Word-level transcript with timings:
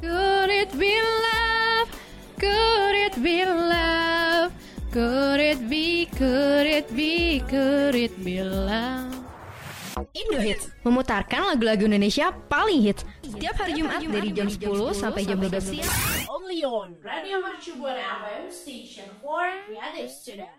Could 0.00 0.48
it 0.48 0.72
be 0.80 0.96
love? 0.96 1.88
Could 2.40 2.96
it 2.96 3.14
be 3.22 3.44
love? 3.44 4.48
Could 4.90 5.40
it 5.40 5.60
be, 5.68 6.06
could 6.16 6.66
it 6.66 6.88
be, 6.96 7.40
could 7.44 7.94
it 7.94 8.16
be 8.24 8.40
love? 8.42 9.12
Indo 10.16 10.40
Hits 10.40 10.72
memutarkan 10.80 11.52
lagu-lagu 11.52 11.84
Indonesia 11.84 12.32
paling 12.48 12.80
hits 12.80 13.04
setiap 13.20 13.60
hari 13.60 13.76
Jumat 13.76 14.00
dari 14.00 14.32
jam 14.32 14.48
10 14.48 14.96
sampai 14.96 15.28
jam 15.28 15.36
12 15.36 15.60
siang. 15.60 15.92
only 16.32 16.64
on 16.64 16.96
Radio 17.04 17.44
Mercu 17.44 17.76
Buana 17.76 18.24
FM 18.24 18.48
Station 18.48 19.04
for 19.20 19.44
Creative 19.68 20.08
Student 20.08 20.56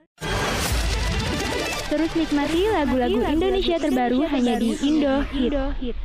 Terus 1.90 2.12
nikmati 2.16 2.70
lagu-lagu 2.70 3.20
Indonesia 3.26 3.76
terbaru 3.76 4.23
hanya 4.30 4.55
di 4.62 4.77
Indo 4.80 5.26
Hit. 5.27 5.98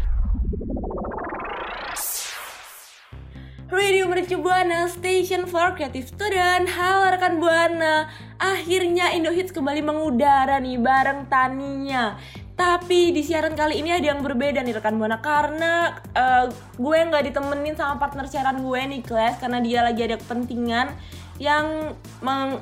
Radio 3.66 4.06
Mercu 4.06 4.38
Buana 4.38 4.86
Station 4.86 5.42
for 5.50 5.74
Creative 5.74 6.06
Student. 6.06 6.70
Halo 6.70 7.10
rekan 7.10 7.42
Buana. 7.42 8.06
Akhirnya 8.38 9.10
Indo 9.10 9.34
Hits 9.34 9.50
kembali 9.50 9.82
mengudara 9.82 10.62
nih 10.62 10.78
bareng 10.78 11.26
Taninya. 11.26 12.14
Tapi 12.54 13.10
di 13.10 13.26
siaran 13.26 13.58
kali 13.58 13.82
ini 13.82 13.90
ada 13.90 14.14
yang 14.14 14.22
berbeda 14.22 14.62
nih 14.62 14.78
rekan 14.78 14.94
buana 15.02 15.18
karena 15.18 15.98
eh, 16.14 16.46
gue 16.78 16.98
nggak 17.10 17.26
ditemenin 17.26 17.74
sama 17.74 17.98
partner 17.98 18.30
siaran 18.30 18.62
gue 18.62 18.80
nih 18.86 19.02
kelas 19.02 19.42
karena 19.42 19.58
dia 19.58 19.82
lagi 19.82 20.00
ada 20.06 20.16
kepentingan 20.22 20.94
yang 21.42 21.90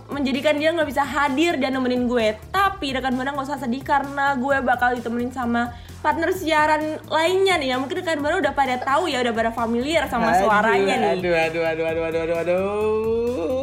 menjadikan 0.08 0.56
dia 0.56 0.72
nggak 0.72 0.88
bisa 0.88 1.04
hadir 1.04 1.60
dan 1.60 1.76
nemenin 1.76 2.08
gue. 2.08 2.32
Tapi 2.48 2.96
rekan 2.96 3.12
buana 3.12 3.36
nggak 3.36 3.44
usah 3.44 3.60
sedih 3.60 3.84
karena 3.84 4.40
gue 4.40 4.56
bakal 4.64 4.96
ditemenin 4.96 5.36
sama 5.36 5.68
partner 6.04 6.28
siaran 6.36 7.00
lainnya 7.08 7.56
nih. 7.56 7.72
Yang 7.72 7.80
mungkin 7.80 7.96
rekan 8.04 8.20
buana 8.20 8.36
udah 8.44 8.52
pada 8.52 8.76
tahu 8.76 9.08
ya, 9.08 9.24
udah 9.24 9.32
pada 9.32 9.50
familiar 9.56 10.04
sama 10.12 10.36
suaranya 10.36 10.94
nih. 11.00 11.10
Aduh, 11.16 11.32
aduh, 11.32 11.62
aduh, 11.64 11.84
aduh, 11.88 12.02
aduh, 12.04 12.20
aduh, 12.20 12.36
aduh. 12.44 13.53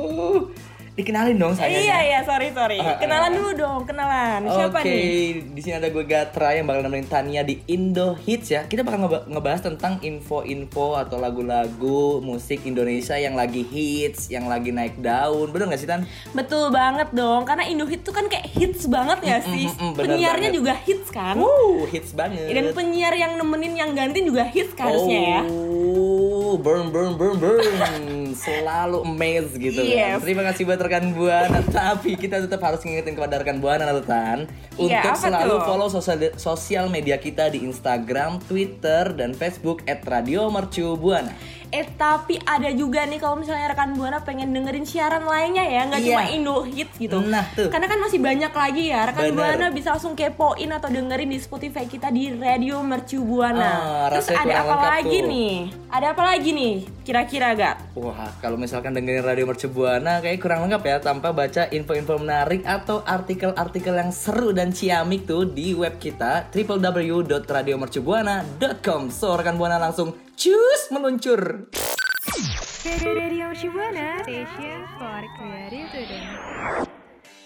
Dikenalin 0.91 1.39
dong 1.39 1.55
saya. 1.55 1.71
Iya 1.71 1.97
iya 2.03 2.19
sorry 2.21 2.51
sorry. 2.51 2.75
Ah, 2.75 2.93
ah, 2.93 2.97
Kenalan 2.99 3.31
ah. 3.31 3.33
dulu 3.33 3.51
dong 3.55 3.81
kenalan. 3.83 4.43
Siapa 4.43 4.77
Oke, 4.77 4.91
nih? 4.91 5.39
di 5.49 5.59
sini 5.59 5.75
ada 5.75 5.87
gue 5.87 6.03
Gatra 6.03 6.51
yang 6.51 6.67
bakal 6.67 6.83
nemenin 6.83 7.07
Tania 7.07 7.41
di 7.41 7.63
Indo 7.65 8.13
Hits 8.17 8.51
ya. 8.51 8.67
Kita 8.67 8.83
bakal 8.83 8.99
ngeba- 9.01 9.23
ngebahas 9.25 9.63
tentang 9.63 9.97
info-info 10.01 10.99
atau 10.99 11.15
lagu-lagu 11.15 12.19
musik 12.19 12.63
Indonesia 12.63 13.15
yang 13.15 13.33
lagi 13.33 13.63
hits, 13.63 14.27
yang 14.27 14.45
lagi 14.45 14.69
naik 14.69 14.99
daun. 14.99 15.47
Bener 15.49 15.71
gak 15.71 15.79
sih 15.79 15.87
Tan? 15.87 16.03
Betul 16.31 16.69
banget 16.69 17.07
dong. 17.11 17.43
Karena 17.43 17.63
Indo 17.63 17.87
Hit 17.87 18.03
tuh 18.03 18.11
kan 18.11 18.27
kayak 18.27 18.51
hits 18.51 18.83
banget 18.85 19.19
ya 19.21 19.37
sih. 19.39 19.67
mm, 19.67 19.79
mm, 19.81 19.93
Penyiarnya 19.95 20.49
banget. 20.49 20.59
juga 20.59 20.73
hits 20.75 21.07
kan. 21.09 21.35
Wuh, 21.35 21.87
hits 21.87 22.11
banget. 22.11 22.51
Dan 22.51 22.67
penyiar 22.71 23.15
yang 23.15 23.39
nemenin 23.39 23.73
yang 23.73 23.91
gantiin 23.91 24.27
juga 24.27 24.43
hits 24.43 24.75
kan 24.75 24.91
harusnya 24.91 25.19
ya. 25.31 25.41
Oh, 25.47 26.59
burn, 26.59 26.91
burn, 26.91 27.15
burn, 27.15 27.39
burn. 27.39 27.63
Selalu 28.33 29.03
amazed 29.03 29.55
gitu 29.55 29.81
Yes. 29.81 30.17
kan. 30.17 30.25
Terima 30.25 30.43
kasih 30.47 30.63
buat 30.65 30.79
rekan 30.79 31.11
Buana. 31.11 31.59
Tapi 31.63 32.15
kita 32.15 32.41
tetap 32.41 32.61
harus 32.61 32.81
ngingetin 32.81 33.15
kepada 33.15 33.39
rekan 33.39 33.59
Buana 33.59 33.85
Tan 34.01 34.49
Iya, 34.79 35.03
untuk 35.03 35.15
selalu 35.19 35.55
tuh? 35.55 35.65
follow 35.67 35.87
sosial, 35.87 36.19
sosial 36.35 36.85
media 36.87 37.15
kita 37.15 37.47
di 37.47 37.61
Instagram, 37.61 38.39
Twitter, 38.41 39.13
dan 39.13 39.35
Facebook 39.35 39.83
@radiomercubuana. 39.85 41.33
Eh 41.71 41.89
tapi 41.89 42.37
ada 42.37 42.69
juga 42.69 43.03
nih 43.03 43.15
kalau 43.15 43.35
misalnya 43.35 43.67
rekan 43.67 43.93
buana 43.93 44.19
pengen 44.19 44.49
dengerin 44.49 44.83
siaran 44.83 45.23
lainnya 45.23 45.63
ya, 45.63 45.85
nggak 45.85 45.97
Iya. 45.97 46.05
cuma 46.11 46.21
Indo 46.27 46.61
Hits 46.61 46.95
gitu. 46.97 47.17
Nah, 47.21 47.43
tuh. 47.49 47.67
Karena 47.67 47.85
kan 47.87 47.97
masih 47.97 48.19
banyak 48.19 48.51
lagi 48.51 48.87
ya. 48.87 49.05
Rekan 49.05 49.21
Bener. 49.25 49.33
buana 49.33 49.65
bisa 49.69 49.89
langsung 49.89 50.11
kepoin 50.11 50.69
atau 50.69 50.87
dengerin 50.87 51.27
di 51.27 51.37
Spotify 51.37 51.85
kita 51.85 52.07
di 52.07 52.29
Radio 52.33 52.81
Mercu 52.81 53.21
Buana. 53.21 53.63
Ah, 53.63 54.05
Terus 54.11 54.27
ada 54.29 54.53
apa 54.61 54.75
lagi 54.91 55.17
tuh. 55.17 55.27
nih? 55.27 55.51
Ada 55.87 56.05
apa 56.11 56.21
lagi 56.25 56.49
nih? 56.51 56.73
Kira-kira 57.01 57.53
gak? 57.53 57.95
Wah, 57.95 58.29
kalau 58.37 58.55
misalkan 58.55 58.91
dengerin 58.91 59.21
Radio 59.21 59.45
Mercu 59.45 59.65
Buana 59.65 60.19
kayak 60.19 60.37
kurang 60.37 60.61
lengkap 60.61 60.81
ya 60.83 60.95
tanpa 60.99 61.31
baca 61.31 61.65
info-info 61.67 62.17
menarik 62.17 62.61
atau 62.61 63.01
artikel-artikel 63.01 63.93
yang 63.93 64.09
seru 64.11 64.51
dan 64.51 64.69
ciamik 64.69 65.23
tuh 65.23 65.45
di 65.45 65.71
web 65.71 65.95
kita 65.95 66.45
www.radiomercubuana.com. 66.51 68.99
So, 69.09 69.33
rekan 69.33 69.55
Buana 69.55 69.77
langsung 69.77 70.11
cus 70.35 70.81
meluncur. 70.91 71.67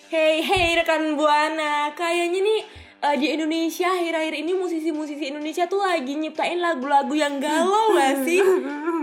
Hey 0.06 0.40
hey 0.40 0.68
rekan 0.79 1.19
buana, 1.19 1.91
kayaknya 1.97 2.40
nih 2.40 2.59
eh, 3.03 3.16
di 3.19 3.28
Indonesia 3.35 3.90
akhir-akhir 3.90 4.34
ini 4.38 4.51
musisi-musisi 4.56 5.34
Indonesia 5.34 5.68
tuh 5.68 5.84
lagi 5.84 6.16
nyiptain 6.16 6.62
lagu-lagu 6.62 7.12
yang 7.12 7.41
galau 7.41 7.97
gak 7.97 8.24
sih? 8.24 8.40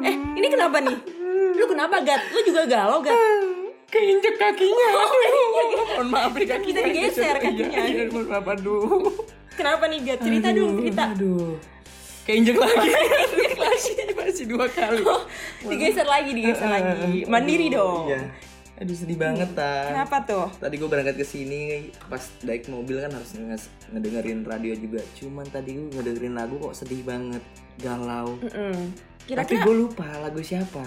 Eh 0.02 0.14
ini 0.40 0.46
kenapa 0.48 0.80
nih? 0.80 0.96
Lu 1.52 1.64
kenapa 1.68 2.00
Gat? 2.00 2.32
Lu 2.32 2.40
juga 2.48 2.64
galau 2.64 3.04
Gat? 3.04 3.18
Keinjek 3.92 4.40
kakinya. 4.40 4.88
Oh, 4.96 5.10
Mohon 6.00 6.08
maaf 6.08 6.32
nih 6.32 6.48
kakinya. 6.48 6.80
Kita 6.80 6.88
digeser 6.88 7.36
kakinya. 7.36 7.76
Iya, 7.76 7.84
iya, 7.92 8.04
mohon 8.08 8.26
maaf 8.32 8.46
aduh. 8.48 9.04
Kenapa 9.52 9.84
nih 9.84 10.00
Gat? 10.00 10.18
Cerita 10.24 10.48
dong 10.48 10.80
cerita. 10.80 11.04
Aduh. 11.12 11.60
Keinjek 12.24 12.56
lagi. 12.56 12.88
masih 13.82 14.14
masih 14.14 14.44
dua 14.46 14.66
kali. 14.68 15.02
Digeser 15.66 16.06
lagi, 16.06 16.30
digeser 16.30 16.68
lagi. 16.68 17.26
Mandiri 17.26 17.66
dong. 17.68 18.06
Iya. 18.08 18.22
Aduh 18.78 18.96
sedih 18.96 19.14
banget 19.14 19.50
ta. 19.52 19.90
Kenapa 19.90 20.16
tuh? 20.22 20.48
Tadi 20.58 20.74
gue 20.74 20.88
berangkat 20.88 21.14
ke 21.14 21.22
sini 21.22 21.86
pas 22.06 22.18
naik 22.42 22.66
mobil 22.66 22.98
kan 22.98 23.10
harus 23.10 23.30
nge- 23.32 23.70
ngedengerin 23.90 24.42
radio 24.42 24.74
juga. 24.74 24.98
Cuman 25.14 25.46
tadi 25.46 25.76
gue 25.76 25.90
ngedengerin 25.92 26.34
lagu 26.34 26.58
kok 26.58 26.74
sedih 26.74 27.02
banget, 27.02 27.42
galau. 27.78 28.34
Mm-mm. 28.38 28.90
Tapi 29.22 29.28
Kira-kira 29.28 29.62
gue 29.62 29.76
lupa 29.76 30.06
lagu 30.18 30.42
siapa. 30.42 30.82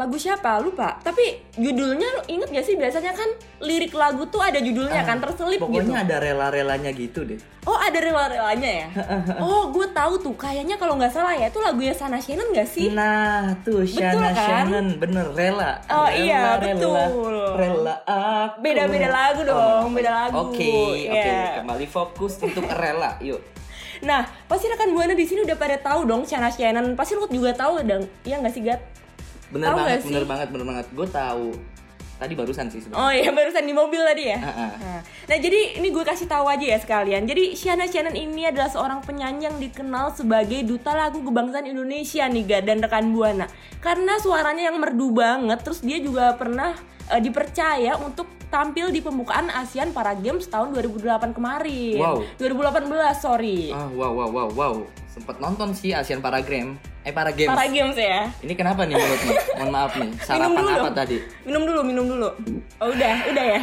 Lagu 0.00 0.16
siapa? 0.16 0.56
Lupa. 0.58 0.96
Tapi 0.98 1.52
judulnya 1.54 2.08
lu 2.16 2.22
inget 2.26 2.48
gak 2.48 2.64
sih? 2.64 2.72
Biasanya 2.74 3.12
kan 3.12 3.28
lirik 3.60 3.92
lagu 3.92 4.24
tuh 4.24 4.40
ada 4.40 4.56
judulnya 4.56 5.04
kan 5.04 5.20
terselip 5.20 5.60
Pokoknya 5.60 6.00
gitu. 6.00 6.04
ada 6.08 6.16
rela-relanya 6.16 6.90
gitu 6.90 7.20
deh. 7.22 7.36
Oh 7.62 7.76
ada 7.76 8.00
rela-relanya 8.00 8.70
ya? 8.80 8.86
oh 9.44 9.68
gue 9.68 9.84
tahu 9.92 10.16
tuh 10.16 10.32
kayaknya 10.32 10.74
kalau 10.74 10.96
nggak 10.96 11.12
salah 11.12 11.36
ya 11.36 11.46
itu 11.46 11.60
lagunya 11.60 11.92
Sana 11.92 12.16
Shannon 12.16 12.48
gak 12.50 12.64
sih? 12.64 12.88
Nah 12.88 13.52
tuh 13.60 13.84
Shana 13.84 14.32
kan? 14.32 14.64
Shannon 14.64 14.96
bener 14.96 15.28
rela. 15.30 15.76
Oh, 15.86 16.08
Rela, 16.08 16.16
iya, 16.16 16.40
rela, 16.56 16.72
betul. 16.72 16.96
Rela. 17.54 17.94
Beda-beda 18.56 19.08
lagu 19.08 19.40
dong, 19.44 19.60
Oh, 19.60 19.92
beda 19.92 20.10
lagu. 20.10 20.34
Oke 20.48 20.72
oke 21.04 21.12
Iya. 21.12 21.60
kembali 21.60 21.86
fokus 21.86 22.40
untuk 22.40 22.64
rela 22.80 23.20
yuk. 23.20 23.44
Nah 24.00 24.24
pasti 24.48 24.64
rekan 24.64 24.96
buana 24.96 25.12
di 25.12 25.28
sini 25.28 25.44
udah 25.44 25.60
pada 25.60 25.76
tahu 25.76 26.08
dong 26.08 26.24
Sana 26.24 26.48
Shannon. 26.48 26.96
Pasti 26.96 27.12
lu 27.12 27.28
juga 27.28 27.52
tahu 27.52 27.84
dong, 27.84 28.08
iya 28.24 28.40
nggak 28.40 28.54
sih 28.56 28.64
Gat? 28.64 28.80
Bener 29.50 29.68
Tahu 29.70 29.78
banget 29.78 30.00
bener 30.06 30.24
banget 30.26 30.48
bener 30.54 30.66
banget. 30.66 30.86
Gue 30.94 31.08
tahu. 31.10 31.48
Tadi 32.20 32.36
barusan 32.36 32.68
sih 32.68 32.84
sebenarnya. 32.84 33.00
Oh 33.00 33.12
iya 33.16 33.30
barusan 33.38 33.64
di 33.64 33.72
mobil 33.72 34.02
tadi 34.04 34.24
ya. 34.28 34.38
Ah. 34.44 34.52
Nah, 34.76 35.00
Nah 35.00 35.38
jadi 35.40 35.80
ini 35.80 35.88
gue 35.88 36.04
kasih 36.04 36.28
tahu 36.28 36.46
aja 36.52 36.66
ya 36.76 36.78
sekalian. 36.78 37.24
Jadi 37.24 37.56
Shana 37.56 37.88
Shannon 37.88 38.12
ini 38.12 38.44
adalah 38.44 38.68
seorang 38.68 39.00
penyanyi 39.00 39.48
yang 39.48 39.56
dikenal 39.56 40.12
sebagai 40.12 40.60
duta 40.68 40.92
lagu 40.92 41.24
kebangsaan 41.24 41.64
Indonesia 41.64 42.28
nih 42.28 42.44
Gat 42.44 42.68
dan 42.68 42.84
rekan 42.84 43.16
buana. 43.16 43.48
Karena 43.80 44.20
suaranya 44.20 44.68
yang 44.68 44.76
merdu 44.76 45.16
banget, 45.16 45.64
terus 45.64 45.80
dia 45.80 45.96
juga 45.96 46.36
pernah 46.36 46.76
eh, 47.08 47.20
dipercaya 47.24 47.96
untuk 47.96 48.28
tampil 48.50 48.90
di 48.90 49.00
pembukaan 49.00 49.48
ASEAN 49.48 49.94
Para 49.94 50.12
Games 50.18 50.44
tahun 50.50 50.74
2008 50.76 51.32
kemarin. 51.32 51.96
Wow. 51.96 52.26
2018 52.36 52.90
sorry. 53.16 53.70
Ah, 53.72 53.88
wow, 53.88 54.12
wow, 54.12 54.28
wow, 54.28 54.48
wow. 54.52 54.74
Sempet 55.10 55.42
nonton 55.42 55.74
sih 55.74 55.90
Asian 55.90 56.22
Para 56.22 56.38
Game. 56.38 56.78
Eh, 57.00 57.10
Para 57.10 57.32
Games. 57.32 57.50
Para 57.50 57.66
Games 57.66 57.96
ya. 57.96 58.28
Ini 58.44 58.54
kenapa 58.54 58.84
nih 58.84 58.94
mulutnya? 58.94 59.32
Mohon 59.58 59.70
maaf 59.72 59.92
nih. 59.96 60.10
Sarapan 60.20 60.62
dulu 60.62 60.68
apa 60.70 60.80
dong. 60.86 60.98
tadi? 61.00 61.16
Minum 61.48 61.62
dulu, 61.66 61.80
minum 61.80 62.04
dulu. 62.06 62.28
Oh 62.76 62.88
udah, 62.92 63.16
udah 63.32 63.44
ya. 63.56 63.60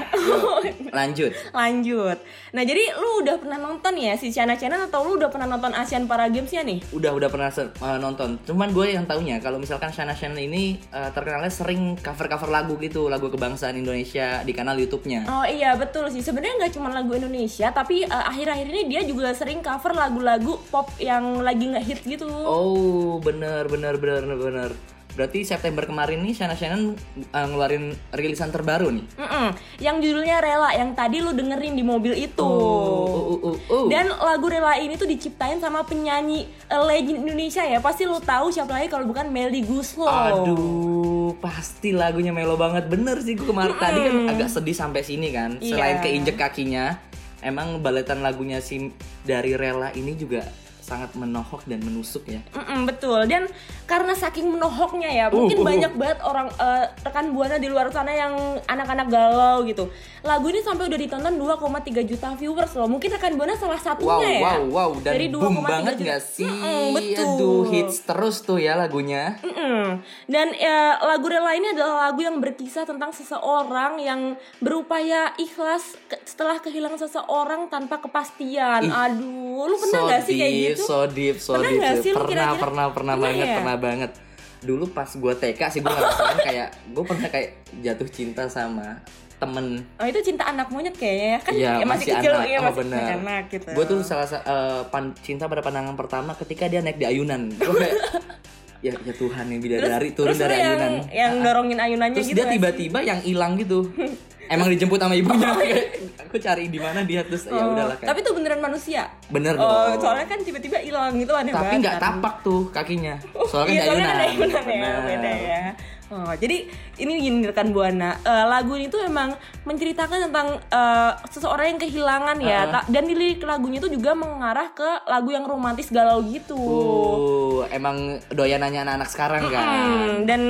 Lanjut. 0.90 1.32
Lanjut. 1.62 2.18
Nah 2.52 2.64
jadi 2.66 2.84
lu 2.98 3.24
udah 3.24 3.38
pernah 3.38 3.60
nonton 3.62 3.94
ya 3.94 4.18
si 4.18 4.34
Shana 4.34 4.58
Shannon 4.58 4.90
atau 4.90 5.06
lu 5.06 5.22
udah 5.22 5.30
pernah 5.30 5.46
nonton 5.46 5.70
ASEAN 5.72 6.10
Para 6.10 6.28
Games 6.34 6.50
ya 6.50 6.66
nih? 6.66 6.82
Udah 6.90 7.14
udah 7.14 7.30
pernah 7.30 7.54
uh, 7.54 7.98
nonton. 8.02 8.42
Cuman 8.42 8.74
gue 8.74 8.98
yang 8.98 9.06
taunya 9.06 9.38
kalau 9.38 9.62
misalkan 9.62 9.94
Shana 9.94 10.18
Shannon 10.18 10.42
ini 10.42 10.82
uh, 10.90 11.14
terkenalnya 11.14 11.54
sering 11.54 11.94
cover-cover 12.02 12.50
lagu 12.50 12.74
gitu, 12.82 13.06
lagu 13.06 13.30
kebangsaan 13.30 13.78
Indonesia 13.78 14.42
di 14.42 14.52
kanal 14.52 14.76
YouTube-nya. 14.82 15.30
Oh 15.30 15.46
iya 15.46 15.78
betul 15.78 16.10
sih. 16.10 16.26
Sebenarnya 16.26 16.66
nggak 16.66 16.74
cuma 16.74 16.90
lagu 16.90 17.14
Indonesia, 17.14 17.70
tapi 17.70 18.04
eh, 18.04 18.26
akhir-akhir 18.34 18.66
ini 18.66 18.84
dia 18.90 19.02
juga 19.06 19.30
sering 19.38 19.62
cover 19.62 19.94
lagu-lagu 19.94 20.58
pop 20.74 20.90
yang 20.98 21.37
lagi 21.42 21.66
nge-hit 21.70 22.02
gitu. 22.06 22.30
Oh, 22.30 23.18
bener 23.20 23.68
bener 23.68 23.98
bener 23.98 24.24
bener. 24.38 24.72
Berarti 25.18 25.42
September 25.42 25.82
kemarin 25.82 26.22
nih 26.22 26.38
Shana 26.38 26.54
Shannon 26.54 26.94
uh, 27.34 27.46
ngeluarin 27.50 27.98
rilisan 28.14 28.54
terbaru 28.54 28.94
nih. 28.94 29.06
Mm-mm. 29.18 29.50
Yang 29.82 29.98
judulnya 30.06 30.38
Rela 30.46 30.70
yang 30.78 30.94
tadi 30.94 31.26
lu 31.26 31.34
dengerin 31.34 31.74
di 31.74 31.82
mobil 31.82 32.14
itu. 32.14 32.46
Oh, 32.46 33.34
oh, 33.34 33.40
oh, 33.42 33.58
oh. 33.66 33.86
Dan 33.90 34.14
lagu 34.14 34.46
Rela 34.46 34.78
ini 34.78 34.94
tuh 34.94 35.10
diciptain 35.10 35.58
sama 35.58 35.82
penyanyi 35.90 36.46
eh, 36.70 36.84
legend 36.86 37.26
Indonesia 37.26 37.66
ya. 37.66 37.82
Pasti 37.82 38.06
lu 38.06 38.22
tahu 38.22 38.54
siapa 38.54 38.78
lagi 38.78 38.94
kalau 38.94 39.10
bukan 39.10 39.34
Melly 39.34 39.66
Guslo. 39.66 40.06
Aduh, 40.06 41.34
pasti 41.42 41.98
lagunya 41.98 42.30
melo 42.30 42.54
banget. 42.54 42.86
Bener 42.86 43.18
sih 43.18 43.34
gue 43.34 43.50
kemarin 43.50 43.74
tadi 43.82 43.98
kan 43.98 44.38
agak 44.38 44.54
sedih 44.54 44.78
sampai 44.78 45.02
sini 45.02 45.34
kan. 45.34 45.58
Iya. 45.58 45.82
Selain 45.82 45.98
keinjek 45.98 46.38
kakinya, 46.38 46.94
emang 47.42 47.82
baletan 47.82 48.22
lagunya 48.22 48.62
si 48.62 48.94
dari 49.26 49.58
Rela 49.58 49.90
ini 49.98 50.14
juga 50.14 50.46
sangat 50.88 51.12
menohok 51.20 51.68
dan 51.68 51.84
menusuk 51.84 52.24
ya. 52.24 52.40
Mm-mm, 52.56 52.88
betul 52.88 53.28
dan 53.28 53.52
karena 53.88 54.12
saking 54.14 54.48
menohoknya 54.50 55.08
ya 55.08 55.26
mungkin 55.28 55.58
Uh, 55.58 55.64
uh, 55.64 55.66
banyak 55.66 55.92
banget 55.96 56.20
orang 56.22 56.48
eh, 56.52 56.86
rekan 57.02 57.32
buana 57.32 57.56
di 57.56 57.66
luar 57.66 57.88
sana 57.88 58.12
yang 58.12 58.36
anak-anak 58.62 59.08
galau 59.08 59.64
gitu 59.64 59.88
lagu 60.22 60.44
ini 60.46 60.60
sampai 60.60 60.86
udah 60.86 61.00
ditonton 61.00 61.34
2,3 61.34 61.64
juta 62.04 62.28
viewers 62.34 62.74
loh 62.74 62.86
mungkin 62.86 63.08
rekan 63.10 63.34
buana 63.34 63.56
salah 63.56 63.80
Wow, 63.80 63.88
satunya 63.88 64.28
ya 64.30 64.42
wow, 64.44 64.62
wow 64.68 64.90
dan 64.98 65.14
Dari 65.14 65.28
boom 65.30 65.56
2,3 65.56 65.64
banget 65.66 65.96
juta. 65.96 66.08
gak 66.10 66.22
sih? 66.22 66.44
Mm-mm, 66.44 66.84
betul 66.92 67.24
Aduh, 67.30 67.62
hits 67.66 67.98
terus 68.04 68.36
tuh 68.40 68.58
ya 68.58 68.76
lagunya. 68.76 69.40
Mm-mm. 69.40 70.04
Dan 70.26 70.52
ya, 70.52 70.78
lagu 71.00 71.26
Rela 71.26 71.54
ini 71.54 71.72
adalah 71.72 71.96
lagu 72.06 72.20
yang 72.20 72.38
berkisah 72.38 72.84
tentang 72.84 73.10
seseorang 73.10 73.98
yang 73.98 74.22
berupaya 74.60 75.32
ikhlas 75.38 75.96
ke- 76.04 76.20
setelah 76.24 76.58
kehilangan 76.58 77.00
seseorang 77.00 77.62
tanpa 77.68 77.98
kepastian. 77.98 78.84
Ih, 78.84 78.92
Aduh, 78.92 79.64
lu 79.64 79.76
pernah 79.80 80.02
gak 80.10 80.22
sih 80.24 80.36
kayak 80.36 80.52
deep, 80.52 80.68
gitu? 80.74 80.84
So 80.84 80.98
deep, 81.08 81.38
so 81.38 81.52
Pernah 81.56 81.72
deep. 81.72 81.80
tuh. 81.80 82.04
sih 82.04 82.12
lu 82.12 82.18
pernah, 82.20 82.28
kira-kira? 82.28 82.60
pernah, 82.60 82.86
pernah 82.88 82.92
Pernah 82.92 83.16
banget, 83.24 83.46
ya? 83.46 83.56
pernah 83.56 83.76
banget. 83.78 84.12
Dulu 84.58 84.90
pas 84.90 85.06
gue 85.08 85.34
TK 85.34 85.62
sih 85.70 85.80
gue 85.80 85.88
ngerasain 85.88 86.38
kayak 86.48 86.68
gue 86.88 87.04
pernah 87.04 87.28
kayak 87.28 87.50
jatuh 87.80 88.08
cinta 88.08 88.44
sama 88.48 88.98
temen 89.38 89.86
Oh 89.96 90.04
itu 90.04 90.18
cinta 90.24 90.44
anak 90.44 90.66
monyet 90.68 90.92
kayaknya 90.92 91.28
ya 91.30 91.40
kan 91.40 91.54
Iya, 91.54 91.62
ya, 91.62 91.74
masih, 91.78 91.86
masih 91.86 92.08
kecil 92.12 92.34
anak. 92.34 92.42
ya 92.44 92.58
Oh, 92.58 92.64
masih 92.64 92.78
bener. 92.82 93.06
anak 93.16 93.44
gitu. 93.48 93.70
Gue 93.70 93.86
tuh 93.86 94.00
salah 94.02 94.26
sa- 94.26 94.42
eh, 94.42 94.82
pan- 94.88 95.14
cinta 95.16 95.46
pada 95.46 95.62
pandangan 95.62 95.94
pertama 95.94 96.34
ketika 96.34 96.66
dia 96.66 96.82
naik 96.82 96.98
di 96.98 97.06
ayunan. 97.06 97.54
Gue 97.54 97.70
kayak 97.72 97.96
ya, 98.86 98.98
ya 98.98 99.14
Tuhan 99.14 99.46
yang 99.46 99.62
bidadari 99.62 100.10
turun 100.12 100.34
terus 100.34 100.38
dari 100.40 100.58
yang, 100.58 100.74
ayunan. 100.74 100.94
yang 101.08 101.32
Ah, 101.32 101.38
ah. 101.38 101.44
dorongin 101.46 101.78
ayunannya 101.80 102.18
Terus 102.18 102.30
gitu 102.30 102.40
dia 102.40 102.50
tiba-tiba 102.50 103.00
yang 103.00 103.20
hilang 103.22 103.54
gitu. 103.56 103.86
Emang 104.48 104.68
dijemput 104.68 104.96
sama 104.96 105.14
ibunya 105.14 105.52
aku 106.24 106.36
cari 106.38 106.68
di 106.68 106.78
mana 106.78 107.02
dia 107.02 107.22
terus 107.22 107.46
ya 107.46 107.56
Oh, 107.58 107.72
udahlah 107.72 107.96
kayak. 107.96 108.08
Tapi 108.08 108.20
itu 108.20 108.32
beneran 108.32 108.60
manusia. 108.60 109.02
Bener 109.28 109.54
Oh, 109.54 109.64
dong. 109.90 110.00
soalnya 110.00 110.26
kan 110.26 110.40
tiba-tiba 110.40 110.78
hilang 110.78 111.16
gitu 111.16 111.32
aneh 111.32 111.52
Tapi 111.52 111.76
nggak 111.78 111.98
tapak 111.98 112.36
tuh 112.42 112.68
kakinya. 112.70 113.16
Soalnya 113.46 113.72
Iya, 113.74 113.82
kan 113.82 113.84
di 113.84 113.88
soalnya 113.88 114.08
kan 114.08 114.18
ayunan 114.22 114.64
ya, 114.64 114.64
Bener. 114.64 114.96
beda 115.04 115.32
ya. 115.34 115.64
Oh, 116.08 116.32
jadi 116.34 116.72
ini 116.98 117.20
gini 117.20 117.44
rekan 117.44 117.70
buana, 117.70 118.16
Eh, 118.18 118.46
lagu 118.48 118.72
ini 118.74 118.88
tuh 118.88 119.04
emang 119.04 119.36
menceritakan 119.64 120.32
tentang 120.32 120.48
eh, 120.64 121.12
seseorang 121.28 121.68
yang 121.70 121.80
kehilangan 121.82 122.38
ya. 122.40 122.60
Ta- 122.70 122.88
dan 122.88 123.04
di 123.04 123.14
lirik 123.14 123.44
lagunya 123.44 123.78
tuh 123.78 123.92
juga 123.92 124.16
mengarah 124.16 124.72
ke 124.72 124.88
lagu 125.06 125.30
yang 125.30 125.44
romantis 125.44 125.88
galau 125.90 126.24
gitu. 126.24 126.56
Uh, 126.56 127.62
emang 127.70 127.98
doyanannya 128.30 128.80
anak-anak 128.82 129.10
sekarang 129.10 129.44
kan. 129.48 129.64
Hmm, 129.66 130.12
dan 130.24 130.42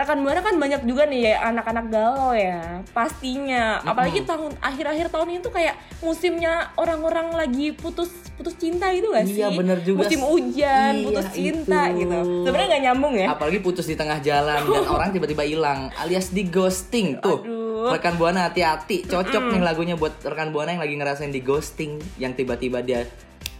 rekan 0.00 0.18
buana 0.18 0.40
kan 0.40 0.56
banyak 0.56 0.80
juga 0.82 1.04
nih 1.04 1.20
ya 1.22 1.46
anak-anak 1.46 1.86
galau 1.86 2.32
ya 2.32 2.80
pastinya 2.90 3.78
apalagi 3.82 4.24
tahun 4.24 4.56
akhir-akhir 4.58 5.06
tahun 5.08 5.28
ini 5.28 5.40
tuh 5.40 5.50
kayak 5.50 5.74
musimnya 6.00 6.52
orang-orang 6.74 7.30
lagi 7.30 7.70
putus 7.70 8.08
putus 8.34 8.56
cinta 8.56 8.88
gitu 8.88 9.10
gak 9.10 9.24
sih 9.26 9.36
Iya, 9.38 9.52
bener 9.52 9.78
juga. 9.80 10.00
musim 10.02 10.20
hujan 10.22 10.92
Iya, 10.94 11.04
putus 11.04 11.26
cinta 11.30 11.80
itu. 11.86 11.98
gitu 12.02 12.18
sebenarnya 12.42 12.68
nggak 12.70 12.84
nyambung 12.86 13.14
ya 13.14 13.26
Apalagi 13.30 13.58
putus 13.60 13.84
di 13.84 13.94
tengah 13.94 14.18
jalan 14.18 14.60
dan 14.64 14.84
orang 14.94 15.08
tiba-tiba 15.10 15.42
hilang 15.42 15.92
alias 15.94 16.30
di 16.30 16.44
ghosting 16.44 17.20
tuh. 17.20 17.40
Aduh. 17.42 17.68
Rekan 17.90 18.16
Buana 18.16 18.44
hati-hati, 18.44 19.04
cocok 19.04 19.52
nih 19.52 19.60
lagunya 19.60 19.96
buat 19.96 20.12
rekan 20.20 20.50
Buana 20.50 20.72
yang 20.72 20.80
lagi 20.80 20.94
ngerasain 20.94 21.28
di 21.28 21.40
ghosting 21.40 21.96
yang 22.16 22.32
tiba-tiba 22.32 22.80
dia 22.80 23.08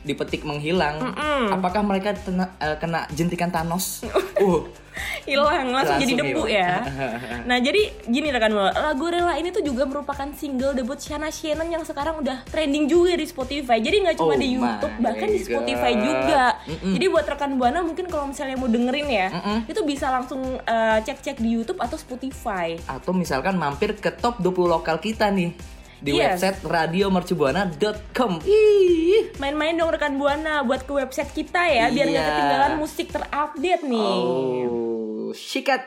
dipetik 0.02 0.42
menghilang. 0.42 1.12
Apakah 1.48 1.80
mereka 1.80 2.12
tena- 2.14 2.56
eh, 2.56 2.76
kena 2.76 3.04
jentikan 3.10 3.48
Thanos? 3.48 4.00
uh, 4.40 4.64
hilang 5.22 5.70
langsung, 5.70 5.96
jadi 5.96 6.12
Langsung 6.12 6.28
debu 6.34 6.42
hilang. 6.44 6.50
ya 6.50 6.72
nah 7.48 7.56
jadi 7.56 7.82
gini 8.04 8.28
rekan 8.28 8.52
lagu 8.52 9.06
Rela 9.06 9.38
ini 9.38 9.48
tuh 9.48 9.62
juga 9.62 9.86
merupakan 9.86 10.28
single 10.34 10.74
debut 10.74 10.98
Shana 10.98 11.30
Shannon 11.30 11.68
yang 11.68 11.80
sekarang 11.82 12.20
udah 12.20 12.44
trending 12.44 12.84
juga 12.84 13.14
di 13.14 13.24
Spotify 13.24 13.78
jadi 13.78 14.02
nggak 14.02 14.16
cuma 14.18 14.34
Oh 14.34 14.36
di 14.36 14.48
YouTube 14.50 14.94
bahkan 14.98 15.28
di 15.28 15.40
Spotify 15.40 15.92
God. 15.94 16.02
juga 16.02 16.42
Mm-mm. 16.66 16.92
jadi 16.92 17.06
buat 17.06 17.26
rekan 17.26 17.52
buana 17.54 17.80
mungkin 17.80 18.06
kalau 18.06 18.28
misalnya 18.28 18.56
mau 18.56 18.68
dengerin 18.68 19.08
ya 19.08 19.28
Mm-mm. 19.30 19.58
itu 19.66 19.80
bisa 19.84 20.10
langsung 20.10 20.40
eh, 20.58 20.98
cek-cek 21.00 21.38
di 21.38 21.50
YouTube 21.50 21.80
atau 21.80 21.96
Spotify 21.96 22.76
atau 22.84 23.12
misalkan 23.12 23.56
mampir 23.56 23.94
ke 23.94 24.10
top 24.10 24.36
20 24.38 24.52
lokal 24.70 24.98
kita 24.98 25.30
nih 25.30 25.54
di 26.00 26.10
Yes. 26.12 26.40
website 26.40 26.58
radiomercubuana.com. 26.64 28.32
Ih. 28.42 29.36
main-main 29.36 29.72
dong 29.72 29.88
rekan 29.88 30.16
buana 30.16 30.60
buat 30.62 30.82
ke 30.82 30.92
website 30.92 31.30
kita 31.30 31.60
ya 31.62 31.88
biar 31.88 32.06
nggak 32.06 32.18
Iya. 32.18 32.30
ketinggalan 32.30 32.72
musik 32.76 33.06
terupdate 33.08 33.84
nih 33.84 34.00
Oh, 34.00 35.30
sikat. 35.30 35.82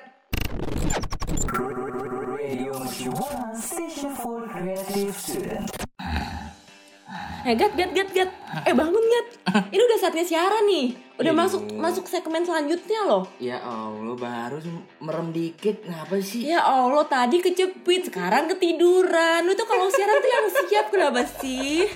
Eh 7.44 7.54
gat 7.54 7.76
gat 7.76 7.92
gat 7.92 8.10
gat 8.10 8.30
Eh 8.64 8.72
bangun 8.72 9.04
gat 9.04 9.28
Ini 9.54 9.82
udah 9.82 9.98
saatnya 10.02 10.26
siaran 10.26 10.66
nih 10.66 10.98
Udah 11.22 11.34
Iya 11.34 11.40
masuk 11.46 11.62
masuk 11.78 12.06
segmen 12.10 12.42
selanjutnya 12.42 13.06
loh 13.06 13.24
Ya 13.38 13.62
Allah, 13.62 14.18
baru 14.18 14.58
merem 14.98 15.30
dikit. 15.30 15.86
Ngapa 15.86 16.18
sih? 16.20 16.50
Ya 16.50 16.66
Allah 16.66 17.06
tadi 17.06 17.38
kecepit 17.38 18.10
Sekarang 18.10 18.50
ketiduran 18.50 19.46
Lu 19.46 19.54
tuh 19.54 19.70
kalau 19.70 19.86
siaran 19.94 20.18
tuh 20.18 20.32
yang 20.32 20.48
siap 20.68 20.86
Kenapa 20.90 21.22
sih? 21.26 21.86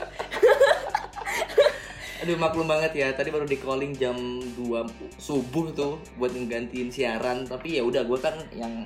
Aduh 2.17 2.33
maklum 2.33 2.65
banget 2.65 2.91
ya. 2.97 3.07
Tadi 3.13 3.29
baru 3.29 3.45
di 3.45 3.61
calling 3.61 3.93
jam 3.93 4.17
2 4.17 5.21
subuh 5.21 5.69
tuh 5.71 6.01
buat 6.17 6.33
nggantiin 6.33 6.89
siaran. 6.89 7.45
Tapi 7.45 7.77
ya 7.77 7.85
udah 7.85 8.01
gue 8.03 8.19
kan 8.19 8.33
yang 8.51 8.83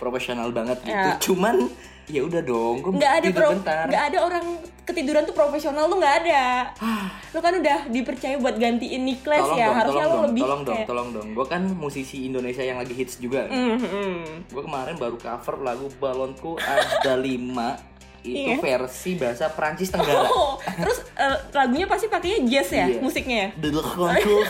profesional 0.00 0.48
banget 0.50 0.80
gitu. 0.80 0.96
Ya. 1.04 1.14
Cuman 1.20 1.68
ya 2.08 2.24
udah 2.24 2.42
dong, 2.42 2.80
gue 2.80 2.90
Nggak 2.92 3.12
ada 3.14 3.28
pro, 3.30 3.48
bentar. 3.54 3.84
nggak 3.86 4.04
ada 4.10 4.18
orang 4.18 4.44
ketiduran 4.82 5.22
tuh 5.22 5.30
profesional 5.32 5.86
tuh 5.86 6.00
nggak 6.00 6.16
ada. 6.24 6.42
Lu 7.30 7.38
kan 7.38 7.54
udah 7.54 7.78
dipercaya 7.86 8.34
buat 8.34 8.56
gantiin 8.56 9.04
Niklas 9.04 9.46
Tolong 9.46 9.54
ya 9.54 9.66
dong, 9.68 9.76
Harusnya 9.76 10.02
lu 10.02 10.10
dong, 10.10 10.24
lebih 10.26 10.42
tolong 10.42 10.62
dong, 10.64 10.74
kayak- 10.74 10.88
tolong 10.88 11.08
dong. 11.12 11.26
Gue 11.30 11.46
kan 11.46 11.62
musisi 11.70 12.26
Indonesia 12.26 12.64
yang 12.64 12.80
lagi 12.80 12.90
hits 12.90 13.14
juga. 13.16 13.46
Mhm. 13.46 14.48
Gue 14.48 14.62
kemarin 14.64 14.96
baru 14.96 15.14
cover 15.14 15.60
lagu 15.60 15.86
Balonku 15.94 16.58
ada 16.58 17.14
5 17.14 17.78
itu 18.22 18.52
Iya. 18.52 18.56
versi 18.58 19.16
bahasa 19.16 19.48
Prancis 19.48 19.88
Tenggara. 19.88 20.28
Oh, 20.30 20.54
terus 20.60 21.00
eh, 21.12 21.36
lagunya 21.50 21.84
pasti 21.84 22.06
pakainya 22.06 22.40
jazz 22.44 22.70
ya 22.70 22.86
Iya. 22.86 23.00
musiknya 23.00 23.36
ya? 23.36 23.48
Balonku 23.56 24.02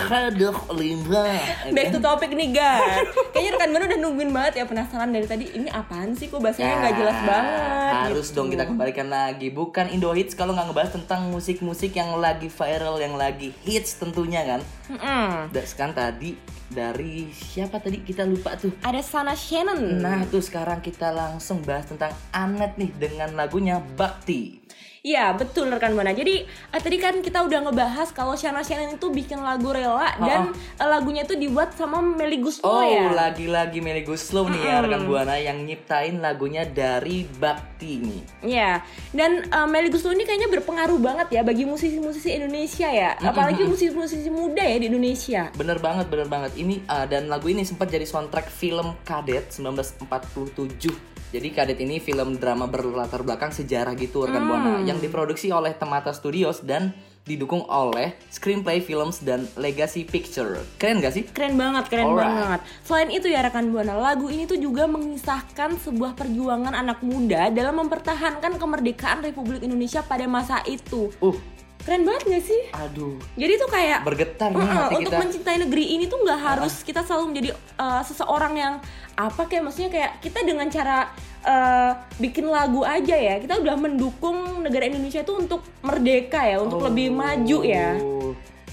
ada 0.05 0.49
5. 0.69 1.71
Back 1.71 1.87
to 1.91 1.99
topic 1.99 2.31
nih 2.31 2.51
Gar 2.53 3.03
Kayaknya 3.31 3.51
rekan 3.53 3.71
Manu 3.71 3.85
udah 3.87 4.01
nungguin 4.01 4.31
banget 4.31 4.53
ya 4.55 4.65
penasaran 4.65 5.11
dari 5.11 5.25
tadi 5.25 5.45
Ini 5.51 5.69
apaan 5.69 6.13
sih 6.13 6.27
kok 6.27 6.39
bahasanya 6.39 6.75
nggak 6.81 6.95
jelas 6.97 7.19
banget 7.21 7.59
Ya, 7.81 8.07
Harus 8.07 8.27
gitu. 8.27 8.37
dong 8.37 8.49
kita 8.49 8.65
kembalikan 8.65 9.09
lagi. 9.09 9.51
Bukan 9.51 9.87
Indo 9.89 10.11
Hits 10.11 10.33
kalau 10.33 10.53
nggak 10.53 10.69
ngebahas 10.69 10.91
tentang 10.93 11.27
musik-musik 11.29 11.91
yang 11.93 12.17
lagi 12.17 12.47
viral, 12.49 12.97
yang 12.97 13.15
lagi 13.15 13.51
hits 13.61 13.97
tentunya 13.97 14.43
kan. 14.45 14.61
Mm-mm. 14.89 15.51
Dan 15.51 15.65
sekarang 15.65 15.93
tadi 15.93 16.35
dari 16.71 17.29
siapa 17.35 17.83
tadi 17.83 18.01
kita 18.07 18.23
lupa 18.25 18.55
tuh. 18.55 18.71
Ada 18.87 19.03
Sana 19.03 19.35
Shannon 19.35 19.99
Nah 19.99 20.23
tuh 20.31 20.41
sekarang 20.41 20.79
kita 20.79 21.11
langsung 21.11 21.61
bahas 21.67 21.91
tentang 21.91 22.15
Anet 22.31 22.79
nih 22.79 22.95
dengan 22.95 23.35
lagunya 23.35 23.83
Bakti. 23.99 24.60
Iya 25.01 25.33
betul 25.33 25.73
rekan 25.73 25.97
Buana. 25.97 26.13
Jadi 26.13 26.45
eh, 26.45 26.81
tadi 26.81 27.01
kan 27.01 27.25
kita 27.25 27.41
udah 27.41 27.65
ngebahas 27.65 28.13
kalau 28.13 28.37
Shana 28.37 28.61
Shannon 28.61 29.01
itu 29.01 29.09
bikin 29.09 29.41
lagu 29.41 29.73
rela 29.73 30.13
dan 30.21 30.53
eh, 30.53 30.89
lagunya 30.89 31.25
itu 31.25 31.41
dibuat 31.41 31.73
sama 31.73 32.05
Melly 32.05 32.37
Guslo 32.37 32.69
Oh 32.69 32.85
ya. 32.85 33.09
lagi-lagi 33.09 33.81
Melly 33.81 34.05
Guslow 34.05 34.53
nih 34.53 34.61
ya 34.61 34.85
rekan 34.85 35.09
buana 35.09 35.41
yang 35.41 35.65
nyiptain 35.65 36.21
lagunya 36.21 36.69
dari 36.69 37.25
Bakti 37.25 38.05
nih. 38.05 38.23
Iya. 38.45 38.85
Dan 39.17 39.49
eh, 39.49 39.69
Melly 39.73 39.89
Guslo 39.89 40.13
ini 40.13 40.29
kayaknya 40.29 40.53
berpengaruh 40.53 41.01
banget 41.01 41.33
ya 41.33 41.41
bagi 41.49 41.65
musisi-musisi 41.65 42.37
Indonesia 42.37 42.93
ya. 42.93 43.17
Apalagi 43.17 43.65
musisi-musisi 43.65 44.29
muda 44.29 44.61
ya 44.61 44.77
di 44.77 44.93
Indonesia. 44.93 45.49
Bener 45.57 45.81
banget, 45.81 46.13
bener 46.13 46.29
banget. 46.29 46.53
Ini 46.61 46.85
uh, 46.85 47.09
dan 47.09 47.33
lagu 47.33 47.49
ini 47.49 47.65
sempat 47.65 47.89
jadi 47.89 48.05
soundtrack 48.05 48.53
film 48.53 48.93
Kadet 49.09 49.49
1947. 49.49 51.20
Jadi 51.31 51.49
Kadet 51.55 51.79
ini 51.79 52.03
film 52.03 52.43
drama 52.43 52.67
berlatar 52.67 53.23
belakang 53.23 53.55
sejarah 53.55 53.95
gitu 53.95 54.27
rekan 54.27 54.51
buana 54.51 54.83
yang 54.83 54.99
diproduksi 54.99 55.55
oleh 55.55 55.71
Temata 55.79 56.11
Studios 56.11 56.59
dan 56.67 56.91
didukung 57.23 57.63
oleh 57.71 58.19
Screenplay 58.35 58.83
Films 58.83 59.23
dan 59.23 59.47
Legacy 59.55 60.03
Picture. 60.03 60.59
Keren 60.75 60.99
gak 60.99 61.15
sih? 61.15 61.25
Keren 61.31 61.55
banget, 61.55 61.87
keren 61.87 62.11
Alright. 62.11 62.27
banget. 62.27 62.61
Selain 62.83 63.11
itu 63.15 63.31
ya 63.31 63.47
rekan 63.47 63.71
Buana, 63.71 63.95
lagu 63.95 64.27
ini 64.27 64.51
tuh 64.51 64.59
juga 64.59 64.91
mengisahkan 64.91 65.79
sebuah 65.79 66.19
perjuangan 66.19 66.75
anak 66.75 66.99
muda 67.07 67.47
dalam 67.55 67.79
mempertahankan 67.87 68.59
kemerdekaan 68.59 69.23
Republik 69.23 69.63
Indonesia 69.63 70.03
pada 70.03 70.27
masa 70.27 70.67
itu. 70.67 71.15
Uh, 71.23 71.39
Keren 71.81 72.05
banget 72.05 72.23
gak 72.29 72.45
sih? 72.45 72.61
Aduh, 72.71 73.17
Jadi 73.35 73.53
tuh 73.57 73.67
kayak 73.67 74.05
bergetar 74.05 74.53
nih 74.53 74.61
Heeh, 74.61 74.77
hati 74.77 74.95
untuk 74.97 75.11
kita. 75.11 75.19
mencintai 75.19 75.57
negeri 75.59 75.85
ini 75.91 76.05
tuh 76.05 76.21
nggak 76.21 76.41
harus 76.41 76.85
kita 76.85 77.01
selalu 77.01 77.25
menjadi 77.27 77.51
uh, 77.77 78.03
seseorang 78.05 78.55
yang 78.55 78.75
apa 79.17 79.43
kayak 79.45 79.65
maksudnya 79.65 79.91
kayak 79.91 80.11
kita 80.21 80.41
dengan 80.41 80.69
cara 80.69 81.09
uh, 81.43 81.93
bikin 82.17 82.47
lagu 82.47 82.81
aja 82.81 83.13
ya 83.13 83.37
kita 83.37 83.57
udah 83.57 83.77
mendukung 83.77 84.37
negara 84.61 84.87
Indonesia 84.87 85.21
itu 85.21 85.35
untuk 85.35 85.61
merdeka 85.81 86.41
ya 86.41 86.57
untuk 86.59 86.81
lebih 86.83 87.09
maju 87.11 87.59
ya 87.63 87.97
Oh. 87.97 88.20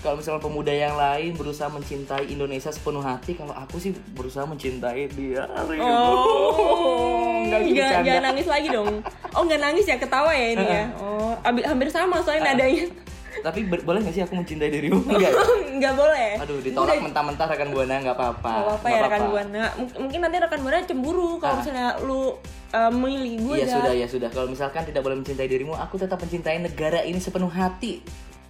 Kalau 0.07 0.23
misalnya 0.23 0.39
pemuda 0.39 0.71
yang 0.71 0.95
lain 0.95 1.35
berusaha 1.35 1.67
mencintai 1.67 2.31
Indonesia 2.31 2.71
sepenuh 2.71 3.03
hati, 3.03 3.35
kalau 3.35 3.51
aku 3.51 3.75
sih 3.75 3.91
berusaha 4.15 4.47
mencintai 4.47 5.11
dia. 5.11 5.43
Oh, 5.51 7.43
Nggak 7.43 8.07
jangan, 8.07 8.31
nangis 8.31 8.47
lagi 8.47 8.71
dong. 8.71 9.03
Oh 9.35 9.43
nggak 9.43 9.59
nangis 9.59 9.83
ya 9.83 9.99
ketawa 9.99 10.31
ya 10.31 10.55
ini 10.55 10.63
ya. 10.63 10.83
Oh 10.95 11.35
hampir 11.43 11.91
sama 11.91 12.23
soalnya 12.23 12.55
nadanya. 12.55 12.87
Tapi 13.43 13.67
boleh 13.67 13.99
gak 13.99 14.15
sih 14.15 14.23
aku 14.23 14.33
mencintai 14.33 14.71
dirimu? 14.71 14.97
Enggak. 15.11 15.27
ya? 15.27 15.43
Nggak 15.75 15.93
boleh. 15.93 16.29
Aduh, 16.39 16.57
ditolak 16.63 17.03
mentah-mentah 17.03 17.45
rekan 17.45 17.69
buana 17.69 17.99
nggak 17.99 18.15
apa-apa. 18.15 18.47
Gak 18.49 18.63
apa-apa 18.63 18.85
ya 18.87 18.89
Nggak 18.89 19.03
rekan 19.03 19.23
buana. 19.27 19.63
M- 19.75 19.95
mungkin 20.01 20.19
nanti 20.23 20.35
rekan 20.39 20.59
buana 20.63 20.77
cemburu 20.87 21.29
kalau 21.37 21.51
Ah. 21.51 21.59
misalnya 21.59 21.87
lu 22.01 22.31
uh, 22.71 22.89
memilih 22.89 23.33
gue 23.43 23.55
Iya 23.59 23.67
sudah 23.75 23.93
ya 23.93 24.07
sudah. 24.07 24.29
Kalau 24.31 24.47
misalkan 24.47 24.87
tidak 24.87 25.03
boleh 25.03 25.19
mencintai 25.19 25.45
dirimu, 25.45 25.75
aku 25.75 25.99
tetap 25.99 26.15
mencintai 26.17 26.63
negara 26.63 27.03
ini 27.03 27.19
sepenuh 27.19 27.51
hati. 27.51 27.99